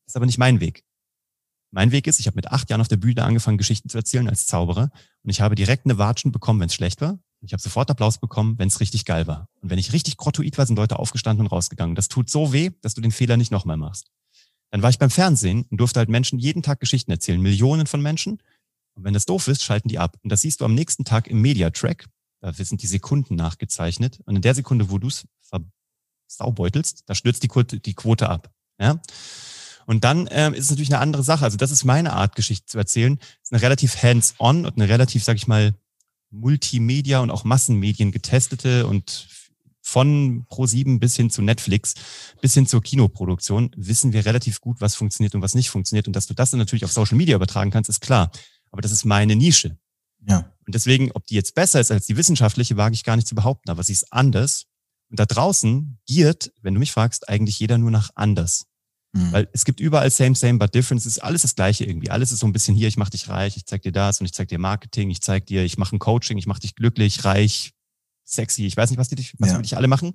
[0.07, 0.85] ist aber nicht mein Weg.
[1.71, 4.27] Mein Weg ist, ich habe mit acht Jahren auf der Bühne angefangen, Geschichten zu erzählen
[4.27, 4.91] als Zauberer.
[5.23, 7.19] Und ich habe direkt eine Watschen bekommen, wenn es schlecht war.
[7.43, 9.49] Ich habe sofort Applaus bekommen, wenn es richtig geil war.
[9.61, 11.95] Und wenn ich richtig grottoid war, sind Leute aufgestanden und rausgegangen.
[11.95, 14.11] Das tut so weh, dass du den Fehler nicht nochmal machst.
[14.71, 18.03] Dann war ich beim Fernsehen und durfte halt Menschen jeden Tag Geschichten erzählen, Millionen von
[18.03, 18.43] Menschen.
[18.95, 20.19] Und wenn das doof ist, schalten die ab.
[20.23, 22.07] Und das siehst du am nächsten Tag im Mediatrack.
[22.41, 24.21] Da sind die Sekunden nachgezeichnet.
[24.27, 25.27] Und in der Sekunde, wo du es
[26.29, 28.51] versaubbeutelst, da stürzt die Quote, die Quote ab.
[28.79, 29.01] Ja?
[29.87, 31.45] Und dann ähm, ist es natürlich eine andere Sache.
[31.45, 33.19] Also das ist meine Art, Geschichte zu erzählen.
[33.21, 35.75] Es ist eine relativ hands-on und eine relativ, sag ich mal,
[36.31, 39.29] Multimedia und auch Massenmedien getestete und
[39.89, 41.95] von Pro7 bis hin zu Netflix,
[42.43, 46.07] bis hin zur Kinoproduktion, wissen wir relativ gut, was funktioniert und was nicht funktioniert.
[46.07, 48.31] Und dass du das dann natürlich auf Social Media übertragen kannst, ist klar.
[48.71, 49.79] Aber das ist meine Nische.
[50.29, 50.53] Ja.
[50.67, 53.35] Und deswegen, ob die jetzt besser ist als die wissenschaftliche, wage ich gar nicht zu
[53.35, 54.67] behaupten, aber sie ist anders.
[55.09, 58.67] Und da draußen giert, wenn du mich fragst, eigentlich jeder nur nach anders.
[59.15, 59.33] Mhm.
[59.33, 61.01] Weil es gibt überall same, same, but different.
[61.01, 62.11] Es ist alles das Gleiche irgendwie.
[62.11, 64.27] Alles ist so ein bisschen hier, ich mache dich reich, ich zeig dir das und
[64.27, 67.25] ich zeig dir Marketing, ich zeig dir, ich mache ein Coaching, ich mache dich glücklich,
[67.25, 67.73] reich,
[68.29, 68.67] sexy.
[68.67, 69.63] Ich weiß nicht, was die, was ja.
[69.63, 70.15] dich alle machen.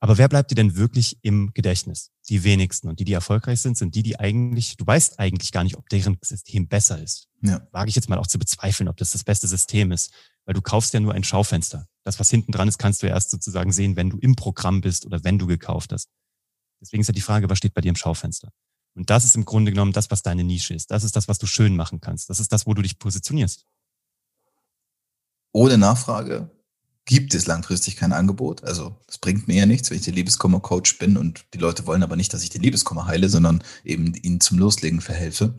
[0.00, 2.12] Aber wer bleibt dir denn wirklich im Gedächtnis?
[2.28, 2.88] Die wenigsten.
[2.88, 5.88] Und die, die erfolgreich sind, sind die, die eigentlich, du weißt eigentlich gar nicht, ob
[5.88, 7.26] deren System besser ist.
[7.42, 7.66] Ja.
[7.72, 10.12] Wage ich jetzt mal auch zu bezweifeln, ob das das beste System ist.
[10.44, 11.88] Weil du kaufst ja nur ein Schaufenster.
[12.04, 15.04] Das, was hinten dran ist, kannst du erst sozusagen sehen, wenn du im Programm bist
[15.04, 16.08] oder wenn du gekauft hast.
[16.80, 18.50] Deswegen ist ja die Frage, was steht bei dir im Schaufenster?
[18.94, 20.90] Und das ist im Grunde genommen das, was deine Nische ist.
[20.92, 22.30] Das ist das, was du schön machen kannst.
[22.30, 23.66] Das ist das, wo du dich positionierst.
[25.52, 26.50] Ohne Nachfrage
[27.08, 28.62] gibt es langfristig kein Angebot.
[28.64, 32.02] Also es bringt mir ja nichts, wenn ich der Liebeskummer-Coach bin und die Leute wollen
[32.02, 35.54] aber nicht, dass ich den Liebeskummer heile, sondern eben ihnen zum Loslegen verhelfe.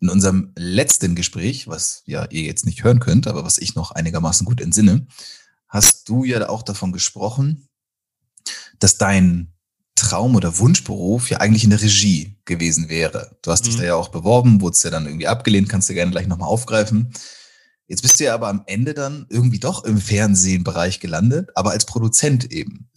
[0.00, 3.92] In unserem letzten Gespräch, was ja ihr jetzt nicht hören könnt, aber was ich noch
[3.92, 5.06] einigermaßen gut entsinne,
[5.68, 7.68] hast du ja auch davon gesprochen,
[8.80, 9.52] dass dein
[9.94, 13.36] Traum- oder Wunschberuf ja eigentlich in der Regie gewesen wäre.
[13.42, 13.68] Du hast mhm.
[13.68, 16.48] dich da ja auch beworben, wurdest ja dann irgendwie abgelehnt, kannst du gerne gleich nochmal
[16.48, 17.12] aufgreifen.
[17.86, 21.84] Jetzt bist du ja aber am Ende dann irgendwie doch im Fernsehenbereich gelandet, aber als
[21.84, 22.90] Produzent eben.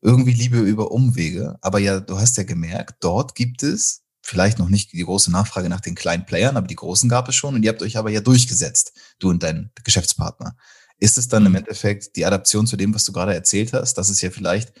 [0.00, 1.58] Irgendwie Liebe über Umwege.
[1.60, 5.68] Aber ja, du hast ja gemerkt, dort gibt es vielleicht noch nicht die große Nachfrage
[5.68, 8.10] nach den kleinen Playern, aber die großen gab es schon und ihr habt euch aber
[8.10, 10.56] ja durchgesetzt, du und dein Geschäftspartner.
[10.98, 11.58] Ist es dann im mhm.
[11.58, 14.72] Endeffekt die Adaption zu dem, was du gerade erzählt hast, dass es ja vielleicht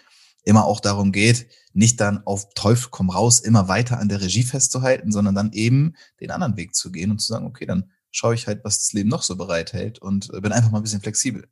[0.44, 4.42] immer auch darum geht, nicht dann auf Teufel komm raus immer weiter an der Regie
[4.42, 8.34] festzuhalten, sondern dann eben den anderen Weg zu gehen und zu sagen, okay, dann schaue
[8.34, 11.00] ich halt, was das Leben noch so bereithält und äh, bin einfach mal ein bisschen
[11.00, 11.48] flexibel.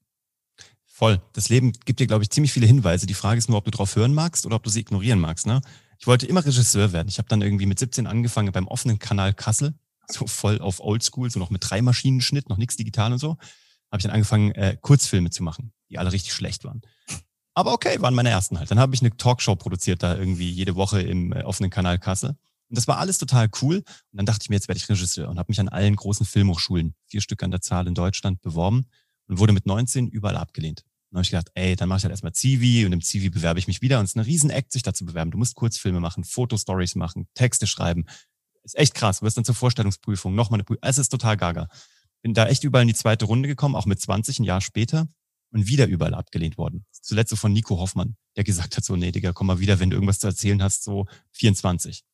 [0.86, 1.20] Voll.
[1.32, 3.06] Das Leben gibt dir, glaube ich, ziemlich viele Hinweise.
[3.06, 5.46] Die Frage ist nur, ob du drauf hören magst oder ob du sie ignorieren magst.
[5.46, 5.62] Ne?
[5.98, 7.08] Ich wollte immer Regisseur werden.
[7.08, 9.74] Ich habe dann irgendwie mit 17 angefangen beim offenen Kanal Kassel,
[10.08, 13.38] so voll auf Oldschool, so noch mit drei Maschinenschnitt, noch nichts digital und so.
[13.90, 16.82] Habe ich dann angefangen, äh, Kurzfilme zu machen, die alle richtig schlecht waren.
[17.54, 18.70] Aber okay, waren meine ersten halt.
[18.70, 22.36] Dann habe ich eine Talkshow produziert da irgendwie jede Woche im äh, offenen Kanal Kassel.
[22.70, 23.78] Und das war alles total cool.
[23.78, 26.24] Und dann dachte ich mir, jetzt werde ich Regisseur und habe mich an allen großen
[26.24, 28.86] Filmhochschulen, vier Stück an der Zahl in Deutschland, beworben
[29.26, 30.82] und wurde mit 19 überall abgelehnt.
[30.82, 33.28] Und dann habe ich gedacht, ey, dann mache ich halt erstmal Zivi und im Zivi
[33.28, 33.98] bewerbe ich mich wieder.
[33.98, 35.32] Und es ist eine riesen Act, sich da zu bewerben.
[35.32, 38.04] Du musst Kurzfilme machen, Fotostories machen, Texte schreiben.
[38.62, 39.18] Ist echt krass.
[39.18, 40.82] Du wirst dann zur Vorstellungsprüfung, nochmal eine Prüfung.
[40.82, 41.66] Es ist total gaga.
[42.22, 45.08] Bin da echt überall in die zweite Runde gekommen, auch mit 20, ein Jahr später
[45.50, 46.84] und wieder überall abgelehnt worden.
[46.92, 49.90] Zuletzt so von Nico Hoffmann, der gesagt hat so, nee, Digga, komm mal wieder, wenn
[49.90, 52.04] du irgendwas zu erzählen hast, so 24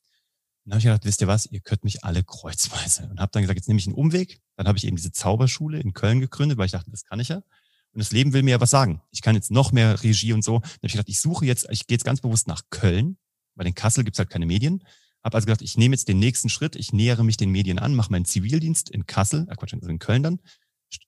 [0.67, 3.09] dann habe ich gedacht, wisst ihr was, ihr könnt mich alle kreuzweise.
[3.09, 4.41] Und habe dann gesagt, jetzt nehme ich einen Umweg.
[4.57, 7.29] Dann habe ich eben diese Zauberschule in Köln gegründet, weil ich dachte, das kann ich
[7.29, 7.37] ja.
[7.37, 9.01] Und das Leben will mir ja was sagen.
[9.11, 10.59] Ich kann jetzt noch mehr Regie und so.
[10.59, 13.17] Dann habe ich gedacht, ich suche jetzt, ich gehe jetzt ganz bewusst nach Köln,
[13.55, 14.83] weil in Kassel gibt's halt keine Medien.
[15.23, 17.95] Habe also gedacht, ich nehme jetzt den nächsten Schritt, ich nähere mich den Medien an,
[17.95, 20.41] mache meinen Zivildienst in Kassel, äh Quatsch, also in Köln dann,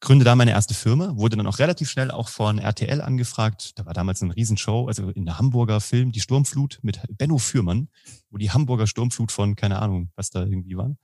[0.01, 3.73] gründe da meine erste Firma, wurde dann auch relativ schnell auch von RTL angefragt.
[3.79, 7.89] Da war damals eine Riesenshow, also in der Hamburger Film, die Sturmflut mit Benno Fürmann,
[8.31, 10.97] wo die Hamburger Sturmflut von, keine Ahnung, was da irgendwie war,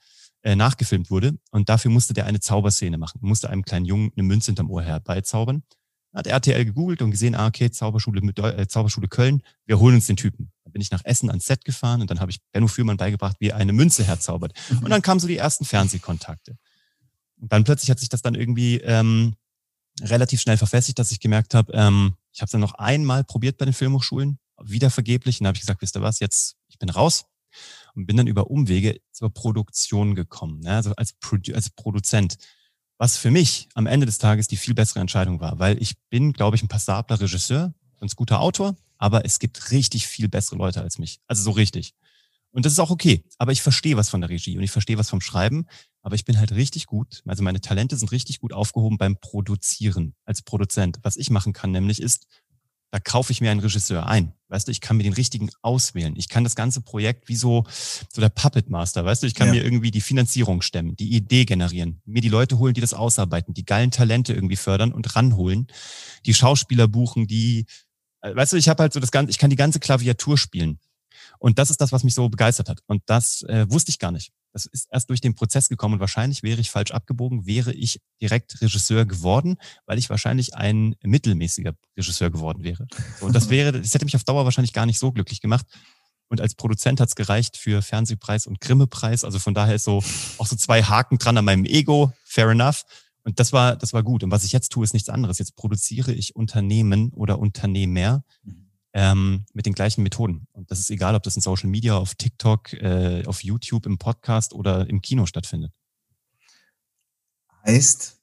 [0.42, 1.38] äh, nachgefilmt wurde.
[1.50, 3.18] Und dafür musste der eine Zauberszene machen.
[3.22, 5.62] musste einem kleinen Jungen eine Münze hinterm Ohr herbeizaubern.
[6.12, 10.06] Hat RTL gegoogelt und gesehen, ah, okay, Zauberschule, mit, äh, Zauberschule Köln, wir holen uns
[10.06, 10.52] den Typen.
[10.62, 13.36] Dann bin ich nach Essen ans Set gefahren und dann habe ich Benno Fürmann beigebracht,
[13.40, 14.52] wie er eine Münze herzaubert.
[14.70, 16.56] Und dann kamen so die ersten Fernsehkontakte.
[17.44, 19.34] Und dann plötzlich hat sich das dann irgendwie ähm,
[20.00, 23.58] relativ schnell verfestigt, dass ich gemerkt habe, ähm, ich habe es dann noch einmal probiert
[23.58, 25.38] bei den Filmhochschulen, wieder vergeblich.
[25.38, 27.26] Und dann habe ich gesagt, wisst ihr was, jetzt, ich bin raus
[27.94, 30.76] und bin dann über Umwege zur Produktion gekommen, ne?
[30.76, 32.38] also als, Produ als Produzent.
[32.96, 36.32] Was für mich am Ende des Tages die viel bessere Entscheidung war, weil ich bin,
[36.32, 40.80] glaube ich, ein passabler Regisseur, ein guter Autor, aber es gibt richtig viel bessere Leute
[40.80, 41.20] als mich.
[41.26, 41.92] Also so richtig.
[42.52, 43.22] Und das ist auch okay.
[43.36, 45.66] Aber ich verstehe was von der Regie und ich verstehe was vom Schreiben.
[46.04, 47.22] Aber ich bin halt richtig gut.
[47.24, 50.98] Also meine Talente sind richtig gut aufgehoben beim Produzieren als Produzent.
[51.02, 52.26] Was ich machen kann, nämlich ist,
[52.90, 54.34] da kaufe ich mir einen Regisseur ein.
[54.48, 56.14] Weißt du, ich kann mir den richtigen auswählen.
[56.14, 57.64] Ich kann das ganze Projekt wie so,
[58.12, 59.54] so der Puppet Master, weißt du, ich kann ja.
[59.54, 63.54] mir irgendwie die Finanzierung stemmen, die Idee generieren, mir die Leute holen, die das ausarbeiten,
[63.54, 65.68] die geilen Talente irgendwie fördern und ranholen,
[66.26, 67.64] die Schauspieler buchen, die,
[68.20, 70.78] äh, weißt du, ich habe halt so das ganze, ich kann die ganze Klaviatur spielen.
[71.38, 72.80] Und das ist das, was mich so begeistert hat.
[72.86, 74.32] Und das äh, wusste ich gar nicht.
[74.54, 78.00] Das ist erst durch den Prozess gekommen und wahrscheinlich wäre ich falsch abgebogen, wäre ich
[78.22, 82.86] direkt Regisseur geworden, weil ich wahrscheinlich ein mittelmäßiger Regisseur geworden wäre.
[83.20, 85.66] Und das wäre, das hätte mich auf Dauer wahrscheinlich gar nicht so glücklich gemacht.
[86.28, 89.24] Und als Produzent hat's gereicht für Fernsehpreis und Grimme-Preis.
[89.24, 90.04] Also von daher ist so
[90.38, 92.12] auch so zwei Haken dran an meinem Ego.
[92.22, 92.84] Fair enough.
[93.24, 94.22] Und das war, das war gut.
[94.22, 95.40] Und was ich jetzt tue, ist nichts anderes.
[95.40, 98.63] Jetzt produziere ich Unternehmen oder Unternehmer, mhm
[98.94, 100.46] ähm, mit den gleichen Methoden.
[100.52, 103.98] Und das ist egal, ob das in Social Media, auf TikTok, äh, auf YouTube, im
[103.98, 105.72] Podcast oder im Kino stattfindet.
[107.66, 108.20] Heißt,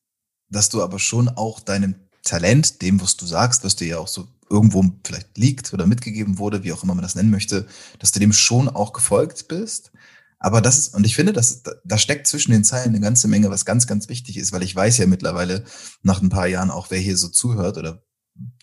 [0.50, 4.08] dass du aber schon auch deinem Talent, dem, was du sagst, was dir ja auch
[4.08, 7.68] so irgendwo vielleicht liegt oder mitgegeben wurde, wie auch immer man das nennen möchte,
[8.00, 9.92] dass du dem schon auch gefolgt bist.
[10.40, 13.50] Aber das ist, und ich finde, dass, da steckt zwischen den Zeilen eine ganze Menge,
[13.50, 15.66] was ganz, ganz wichtig ist, weil ich weiß ja mittlerweile
[16.02, 18.04] nach ein paar Jahren auch, wer hier so zuhört oder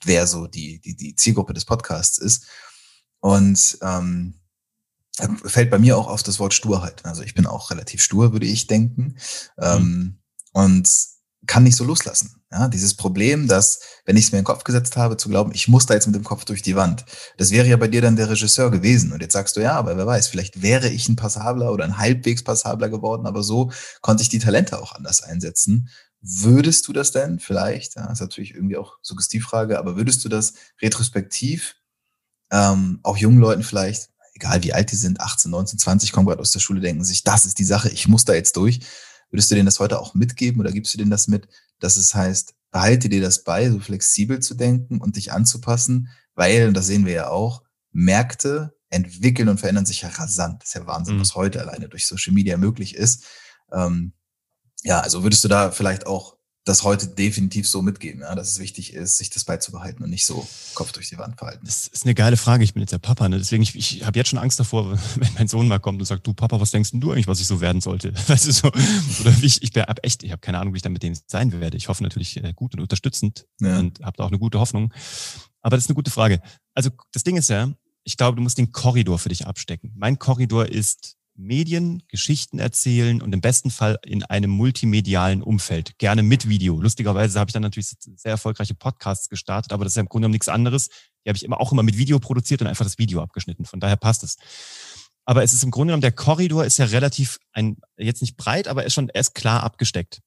[0.04, 2.46] wer so die, die, die Zielgruppe des Podcasts ist.
[3.20, 4.35] Und ähm,
[5.44, 7.04] fällt bei mir auch auf das Wort Sturheit.
[7.04, 9.16] Also ich bin auch relativ stur, würde ich denken.
[9.59, 10.18] Ähm, mhm.
[10.52, 10.88] Und
[11.46, 12.38] kann nicht so loslassen.
[12.50, 15.52] Ja, dieses Problem, dass, wenn ich es mir in den Kopf gesetzt habe, zu glauben,
[15.54, 17.04] ich muss da jetzt mit dem Kopf durch die Wand.
[17.37, 19.12] Das wäre ja bei dir dann der Regisseur gewesen.
[19.12, 21.98] Und jetzt sagst du, ja, aber wer weiß, vielleicht wäre ich ein passabler oder ein
[21.98, 25.90] halbwegs passabler geworden, aber so konnte ich die Talente auch anders einsetzen.
[26.20, 30.54] Würdest du das denn vielleicht, ja, ist natürlich irgendwie auch Suggestivfrage, aber würdest du das
[30.83, 31.76] retrospektiv
[32.50, 36.40] ähm, auch jungen Leuten vielleicht, egal wie alt die sind, 18, 19, 20, kommen gerade
[36.40, 38.81] aus der Schule, denken sich, das ist die Sache, ich muss da jetzt durch.
[39.31, 41.48] Würdest du denen das heute auch mitgeben oder gibst du denen das mit,
[41.81, 46.68] dass es heißt, behalte dir das bei, so flexibel zu denken und dich anzupassen, weil,
[46.68, 50.62] und das sehen wir ja auch, Märkte entwickeln und verändern sich ja rasant.
[50.62, 51.20] Das ist ja Wahnsinn, mhm.
[51.20, 53.24] was heute alleine durch Social Media möglich ist.
[53.72, 54.12] Ähm,
[54.83, 56.38] ja, also würdest du da vielleicht auch
[56.69, 60.27] das heute definitiv so mitgeben, ja, dass es wichtig ist, sich das beizubehalten und nicht
[60.27, 61.64] so Kopf durch die Wand verhalten.
[61.64, 62.62] Das ist eine geile Frage.
[62.62, 63.38] Ich bin jetzt der Papa, ne?
[63.38, 66.27] deswegen ich, ich habe jetzt schon Angst davor, wenn mein Sohn mal kommt und sagt,
[66.27, 68.12] du Papa, was denkst denn du eigentlich, was ich so werden sollte?
[68.29, 68.69] Weißt du so?
[68.69, 71.19] Oder wie ich, ich habe echt, ich habe keine Ahnung, wie ich dann mit denen
[71.27, 71.77] sein werde.
[71.77, 73.79] Ich hoffe natürlich äh, gut und unterstützend ja.
[73.79, 74.93] und habe da auch eine gute Hoffnung.
[75.62, 76.41] Aber das ist eine gute Frage.
[76.75, 77.73] Also das Ding ist ja,
[78.05, 79.93] ich glaube, du musst den Korridor für dich abstecken.
[79.97, 86.22] Mein Korridor ist Medien, Geschichten erzählen und im besten Fall in einem multimedialen Umfeld, gerne
[86.22, 86.81] mit Video.
[86.81, 90.27] Lustigerweise habe ich dann natürlich sehr erfolgreiche Podcasts gestartet, aber das ist ja im Grunde
[90.27, 90.88] genommen nichts anderes.
[91.24, 93.64] Die habe ich immer auch immer mit Video produziert und einfach das Video abgeschnitten.
[93.64, 94.37] Von daher passt es.
[95.24, 98.66] Aber es ist im Grunde genommen, der Korridor ist ja relativ ein, jetzt nicht breit,
[98.66, 100.20] aber ist schon, er ist klar abgesteckt.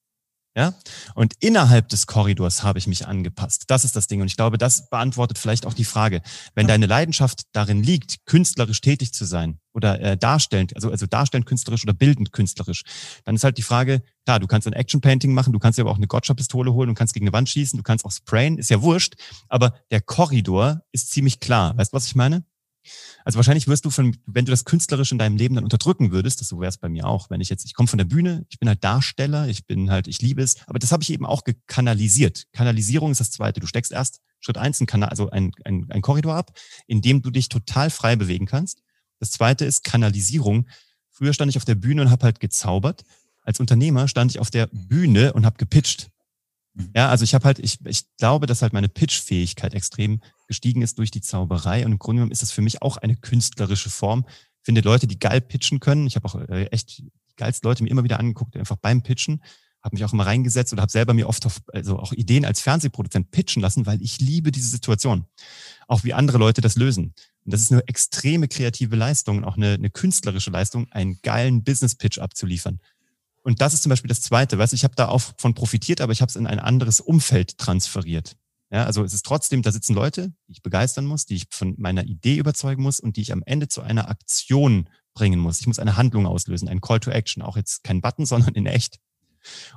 [0.54, 0.74] Ja?
[1.14, 3.64] Und innerhalb des Korridors habe ich mich angepasst.
[3.68, 4.20] Das ist das Ding.
[4.20, 6.20] Und ich glaube, das beantwortet vielleicht auch die Frage.
[6.54, 11.46] Wenn deine Leidenschaft darin liegt, künstlerisch tätig zu sein oder äh, darstellend, also, also darstellend
[11.46, 12.82] künstlerisch oder bildend künstlerisch,
[13.24, 15.90] dann ist halt die Frage, klar, du kannst ein Action-Painting machen, du kannst dir aber
[15.90, 18.68] auch eine Gotcha-Pistole holen, du kannst gegen eine Wand schießen, du kannst auch sprayen, ist
[18.68, 19.14] ja wurscht.
[19.48, 21.76] Aber der Korridor ist ziemlich klar.
[21.78, 22.44] Weißt du, was ich meine?
[23.24, 26.40] Also wahrscheinlich wirst du von, wenn du das künstlerisch in deinem Leben dann unterdrücken würdest,
[26.40, 28.44] das so wäre es bei mir auch, wenn ich jetzt, ich komme von der Bühne,
[28.48, 31.26] ich bin halt Darsteller, ich bin halt, ich liebe es, aber das habe ich eben
[31.26, 32.44] auch gekanalisiert.
[32.52, 33.60] Kanalisierung ist das Zweite.
[33.60, 36.50] Du steckst erst Schritt eins ein Kanal, also ein, ein, ein Korridor ab,
[36.86, 38.82] in dem du dich total frei bewegen kannst.
[39.18, 40.68] Das Zweite ist Kanalisierung.
[41.10, 43.04] Früher stand ich auf der Bühne und habe halt gezaubert.
[43.42, 46.11] Als Unternehmer stand ich auf der Bühne und habe gepitcht.
[46.74, 46.90] Mhm.
[46.94, 50.98] Ja, also ich habe halt, ich, ich glaube, dass halt meine Pitch-Fähigkeit extrem gestiegen ist
[50.98, 51.84] durch die Zauberei.
[51.84, 54.24] Und im Grunde genommen ist das für mich auch eine künstlerische Form.
[54.28, 56.06] Ich finde Leute, die geil pitchen können.
[56.06, 59.42] Ich habe auch äh, echt die geilsten Leute mir immer wieder angeguckt, einfach beim Pitchen.
[59.82, 62.60] Habe mich auch immer reingesetzt oder habe selber mir oft auf, also auch Ideen als
[62.60, 65.26] Fernsehproduzent pitchen lassen, weil ich liebe diese Situation.
[65.88, 67.14] Auch wie andere Leute das lösen.
[67.44, 71.64] Und das ist eine extreme kreative Leistung und auch eine, eine künstlerische Leistung, einen geilen
[71.64, 72.78] Business-Pitch abzuliefern.
[73.42, 74.58] Und das ist zum Beispiel das Zweite.
[74.58, 77.58] Weißt, ich habe da auch von profitiert, aber ich habe es in ein anderes Umfeld
[77.58, 78.36] transferiert.
[78.70, 81.74] Ja, also es ist trotzdem, da sitzen Leute, die ich begeistern muss, die ich von
[81.76, 85.60] meiner Idee überzeugen muss und die ich am Ende zu einer Aktion bringen muss.
[85.60, 88.66] Ich muss eine Handlung auslösen, ein Call to Action, auch jetzt kein Button, sondern in
[88.66, 88.98] echt.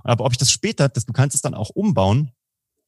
[0.04, 2.32] Aber ob ich das später, das, du kannst es dann auch umbauen,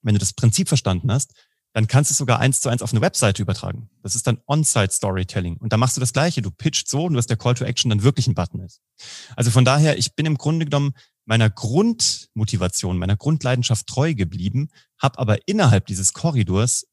[0.02, 1.34] wenn du das Prinzip verstanden hast,
[1.74, 3.90] dann kannst du es sogar eins zu eins auf eine Webseite übertragen.
[4.02, 5.58] Das ist dann On-Site Storytelling.
[5.58, 6.42] Und da machst du das Gleiche.
[6.42, 8.82] Du pitcht so, dass der Call to Action dann wirklich ein Button ist.
[9.36, 10.94] Also von daher, ich bin im Grunde genommen
[11.26, 16.88] meiner Grundmotivation, meiner Grundleidenschaft treu geblieben, habe aber innerhalb dieses Korridors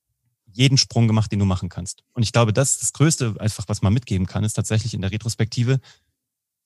[0.46, 2.02] jeden Sprung gemacht, den du machen kannst.
[2.12, 5.10] Und ich glaube, das das Größte, einfach was man mitgeben kann, ist tatsächlich in der
[5.10, 5.80] Retrospektive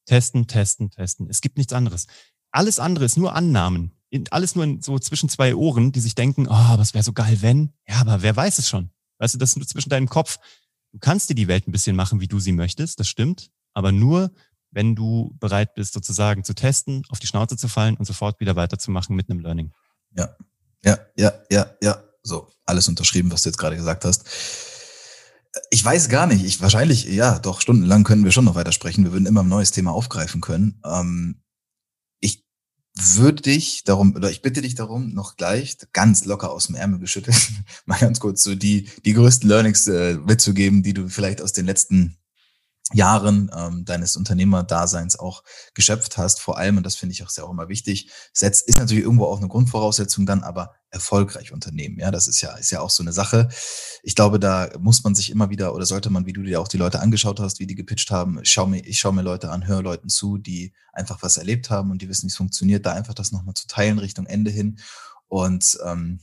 [0.06, 1.28] testen, testen, testen.
[1.30, 2.06] Es gibt nichts anderes.
[2.50, 3.92] Alles andere ist nur Annahmen.
[4.30, 7.12] Alles nur in, so zwischen zwei Ohren, die sich denken, oh, aber es wäre so
[7.12, 7.72] geil, wenn.
[7.86, 8.90] Ja, aber wer weiß es schon?
[9.18, 10.38] Weißt du, das ist nur zwischen deinem Kopf.
[10.92, 13.50] Du kannst dir die Welt ein bisschen machen, wie du sie möchtest, das stimmt.
[13.74, 14.32] Aber nur,
[14.70, 18.56] wenn du bereit bist, sozusagen zu testen, auf die Schnauze zu fallen und sofort wieder
[18.56, 19.72] weiterzumachen mit einem Learning.
[20.16, 20.34] Ja,
[20.84, 22.02] ja, ja, ja, ja.
[22.22, 24.24] So, alles unterschrieben, was du jetzt gerade gesagt hast.
[25.70, 26.44] Ich weiß gar nicht.
[26.44, 29.04] Ich wahrscheinlich, ja, doch, stundenlang können wir schon noch weitersprechen.
[29.04, 30.80] Wir würden immer ein neues Thema aufgreifen können.
[30.84, 31.42] Ähm,
[32.98, 36.98] würde dich darum, oder ich bitte dich darum, noch gleich ganz locker aus dem Ärmel
[36.98, 37.36] geschüttelt,
[37.86, 41.66] mal ganz kurz so die, die größten Learnings äh, mitzugeben, die du vielleicht aus den
[41.66, 42.16] letzten
[42.94, 45.42] Jahren ähm, deines Unternehmerdaseins auch
[45.74, 48.78] geschöpft hast, vor allem, und das finde ich auch sehr auch immer wichtig, setzt, ist
[48.78, 51.98] natürlich irgendwo auch eine Grundvoraussetzung dann, aber erfolgreich Unternehmen.
[51.98, 53.48] Ja, das ist ja, ist ja auch so eine Sache.
[54.02, 56.68] Ich glaube, da muss man sich immer wieder oder sollte man, wie du dir auch
[56.68, 59.66] die Leute angeschaut hast, wie die gepitcht haben, schau mir, ich schaue mir Leute an,
[59.66, 62.92] höre Leuten zu, die einfach was erlebt haben und die wissen, wie es funktioniert, da
[62.94, 64.78] einfach das nochmal zu teilen Richtung Ende hin.
[65.26, 66.20] Und ähm,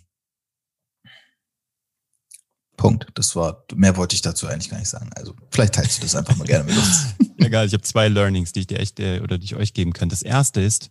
[2.77, 3.07] Punkt.
[3.15, 5.09] Das war, mehr wollte ich dazu eigentlich gar nicht sagen.
[5.15, 7.05] Also vielleicht teilst du das einfach mal gerne mit uns.
[7.37, 9.93] Egal, ich habe zwei Learnings, die ich dir echt äh, oder die ich euch geben
[9.93, 10.09] kann.
[10.09, 10.89] Das erste ist,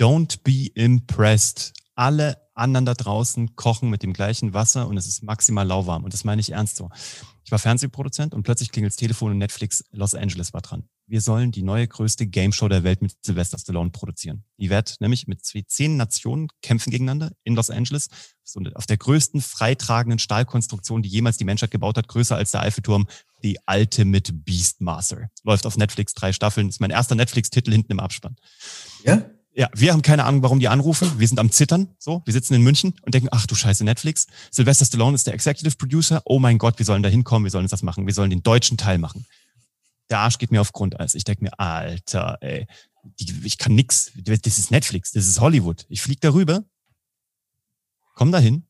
[0.00, 1.72] don't be impressed.
[1.94, 6.04] Alle anderen da draußen kochen mit dem gleichen Wasser und es ist maximal lauwarm.
[6.04, 6.90] Und das meine ich ernst so.
[7.44, 10.84] Ich war Fernsehproduzent und plötzlich klingelt das Telefon und Netflix Los Angeles war dran.
[11.06, 14.44] Wir sollen die neue größte Game Show der Welt mit Sylvester Stallone produzieren.
[14.58, 18.08] Die wird nämlich mit zehn Nationen kämpfen gegeneinander in Los Angeles.
[18.74, 23.08] Auf der größten freitragenden Stahlkonstruktion, die jemals die Menschheit gebaut hat, größer als der Eiffelturm,
[23.42, 25.30] die Ultimate Beastmaster.
[25.42, 26.68] Läuft auf Netflix drei Staffeln.
[26.68, 28.36] Ist mein erster Netflix-Titel hinten im Abspann.
[29.04, 29.24] Ja?
[29.52, 31.18] Ja, wir haben keine Ahnung, warum die anrufen.
[31.18, 31.88] Wir sind am Zittern.
[31.98, 34.28] So, wir sitzen in München und denken, ach du Scheiße, Netflix.
[34.50, 36.22] Sylvester Stallone ist der Executive Producer.
[36.24, 38.76] Oh mein Gott, wir sollen da hinkommen, wir sollen das machen, wir sollen den deutschen
[38.76, 39.26] Teil machen.
[40.08, 41.14] Der Arsch geht mir auf Grundeis.
[41.14, 42.66] Ich denke mir, Alter, ey,
[43.16, 44.12] ich kann nix.
[44.14, 45.84] Das ist Netflix, das ist Hollywood.
[45.88, 46.62] Ich flieg darüber,
[48.14, 48.66] komm dahin,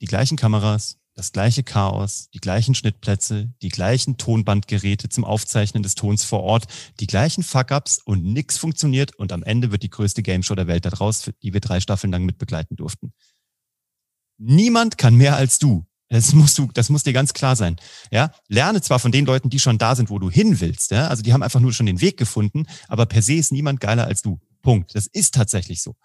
[0.00, 5.94] die gleichen Kameras, das gleiche Chaos, die gleichen Schnittplätze, die gleichen Tonbandgeräte zum Aufzeichnen des
[5.94, 6.66] Tons vor Ort,
[7.00, 10.66] die gleichen Fuck-ups und nix funktioniert und am Ende wird die größte Game Show der
[10.66, 13.12] Welt daraus, die wir drei Staffeln lang mitbegleiten durften.
[14.38, 15.86] Niemand kann mehr als du.
[16.08, 17.76] Das musst du, das muss dir ganz klar sein.
[18.10, 20.90] Ja, lerne zwar von den Leuten, die schon da sind, wo du hin willst.
[20.90, 23.80] Ja, also die haben einfach nur schon den Weg gefunden, aber per se ist niemand
[23.80, 24.40] geiler als du.
[24.62, 24.94] Punkt.
[24.94, 25.96] Das ist tatsächlich so.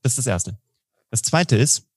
[0.00, 0.58] Das ist das Erste.
[1.10, 1.87] Das Zweite ist,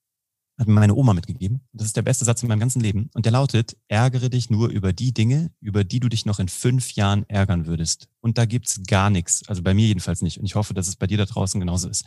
[0.62, 1.62] hat mir meine Oma mitgegeben.
[1.74, 3.10] Das ist der beste Satz in meinem ganzen Leben.
[3.16, 6.48] Und der lautet, ärgere dich nur über die Dinge, über die du dich noch in
[6.50, 8.08] fünf Jahren ärgern würdest.
[8.22, 9.42] Und da gibt's gar nichts.
[9.48, 10.38] Also bei mir jedenfalls nicht.
[10.38, 12.06] Und ich hoffe, dass es bei dir da draußen genauso ist.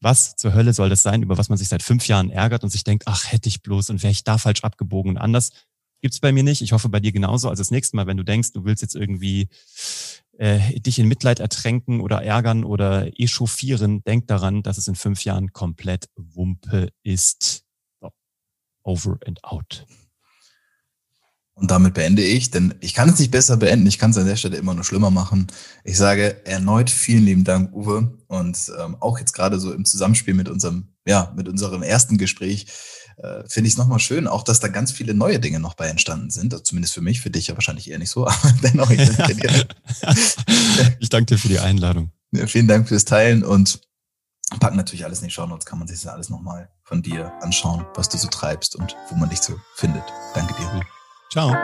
[0.00, 2.70] Was zur Hölle soll das sein, über was man sich seit fünf Jahren ärgert und
[2.70, 5.50] sich denkt, ach, hätte ich bloß und wäre ich da falsch abgebogen und anders?
[6.02, 6.60] Gibt's bei mir nicht.
[6.60, 7.48] Ich hoffe bei dir genauso.
[7.48, 9.48] Also das nächste Mal, wenn du denkst, du willst jetzt irgendwie
[10.36, 15.24] äh, dich in Mitleid ertränken oder ärgern oder echauffieren, denk daran, dass es in fünf
[15.24, 17.64] Jahren komplett Wumpe ist.
[18.82, 19.86] Over and out.
[21.60, 23.86] Und damit beende ich, denn ich kann es nicht besser beenden.
[23.86, 25.46] Ich kann es an der Stelle immer nur schlimmer machen.
[25.84, 28.18] Ich sage erneut vielen lieben Dank, Uwe.
[28.28, 32.66] Und ähm, auch jetzt gerade so im Zusammenspiel mit unserem, ja, mit unserem ersten Gespräch
[33.18, 35.86] äh, finde ich es nochmal schön, auch dass da ganz viele neue Dinge noch bei
[35.88, 36.54] entstanden sind.
[36.54, 38.90] Also zumindest für mich, für dich ja wahrscheinlich eher nicht so, aber dennoch.
[38.90, 39.66] Ich danke dir,
[40.98, 42.10] ich danke dir für die Einladung.
[42.32, 43.80] Ja, vielen Dank fürs Teilen und
[44.58, 47.86] packen natürlich alles in die Shownotes, kann man sich das alles nochmal von dir anschauen,
[47.94, 50.04] was du so treibst und wo man dich so findet.
[50.34, 50.82] Danke dir.
[51.30, 51.54] Ciao.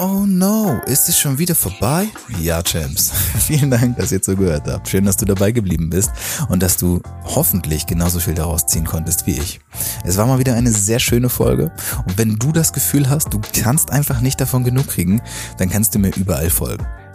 [0.00, 2.06] Oh no, ist es schon wieder vorbei?
[2.40, 3.10] Ja, Champs.
[3.40, 4.88] Vielen Dank, dass ihr zugehört habt.
[4.88, 6.12] Schön, dass du dabei geblieben bist
[6.48, 9.58] und dass du hoffentlich genauso viel daraus ziehen konntest wie ich.
[10.04, 11.72] Es war mal wieder eine sehr schöne Folge
[12.06, 15.20] und wenn du das Gefühl hast, du kannst einfach nicht davon genug kriegen,
[15.56, 16.86] dann kannst du mir überall folgen.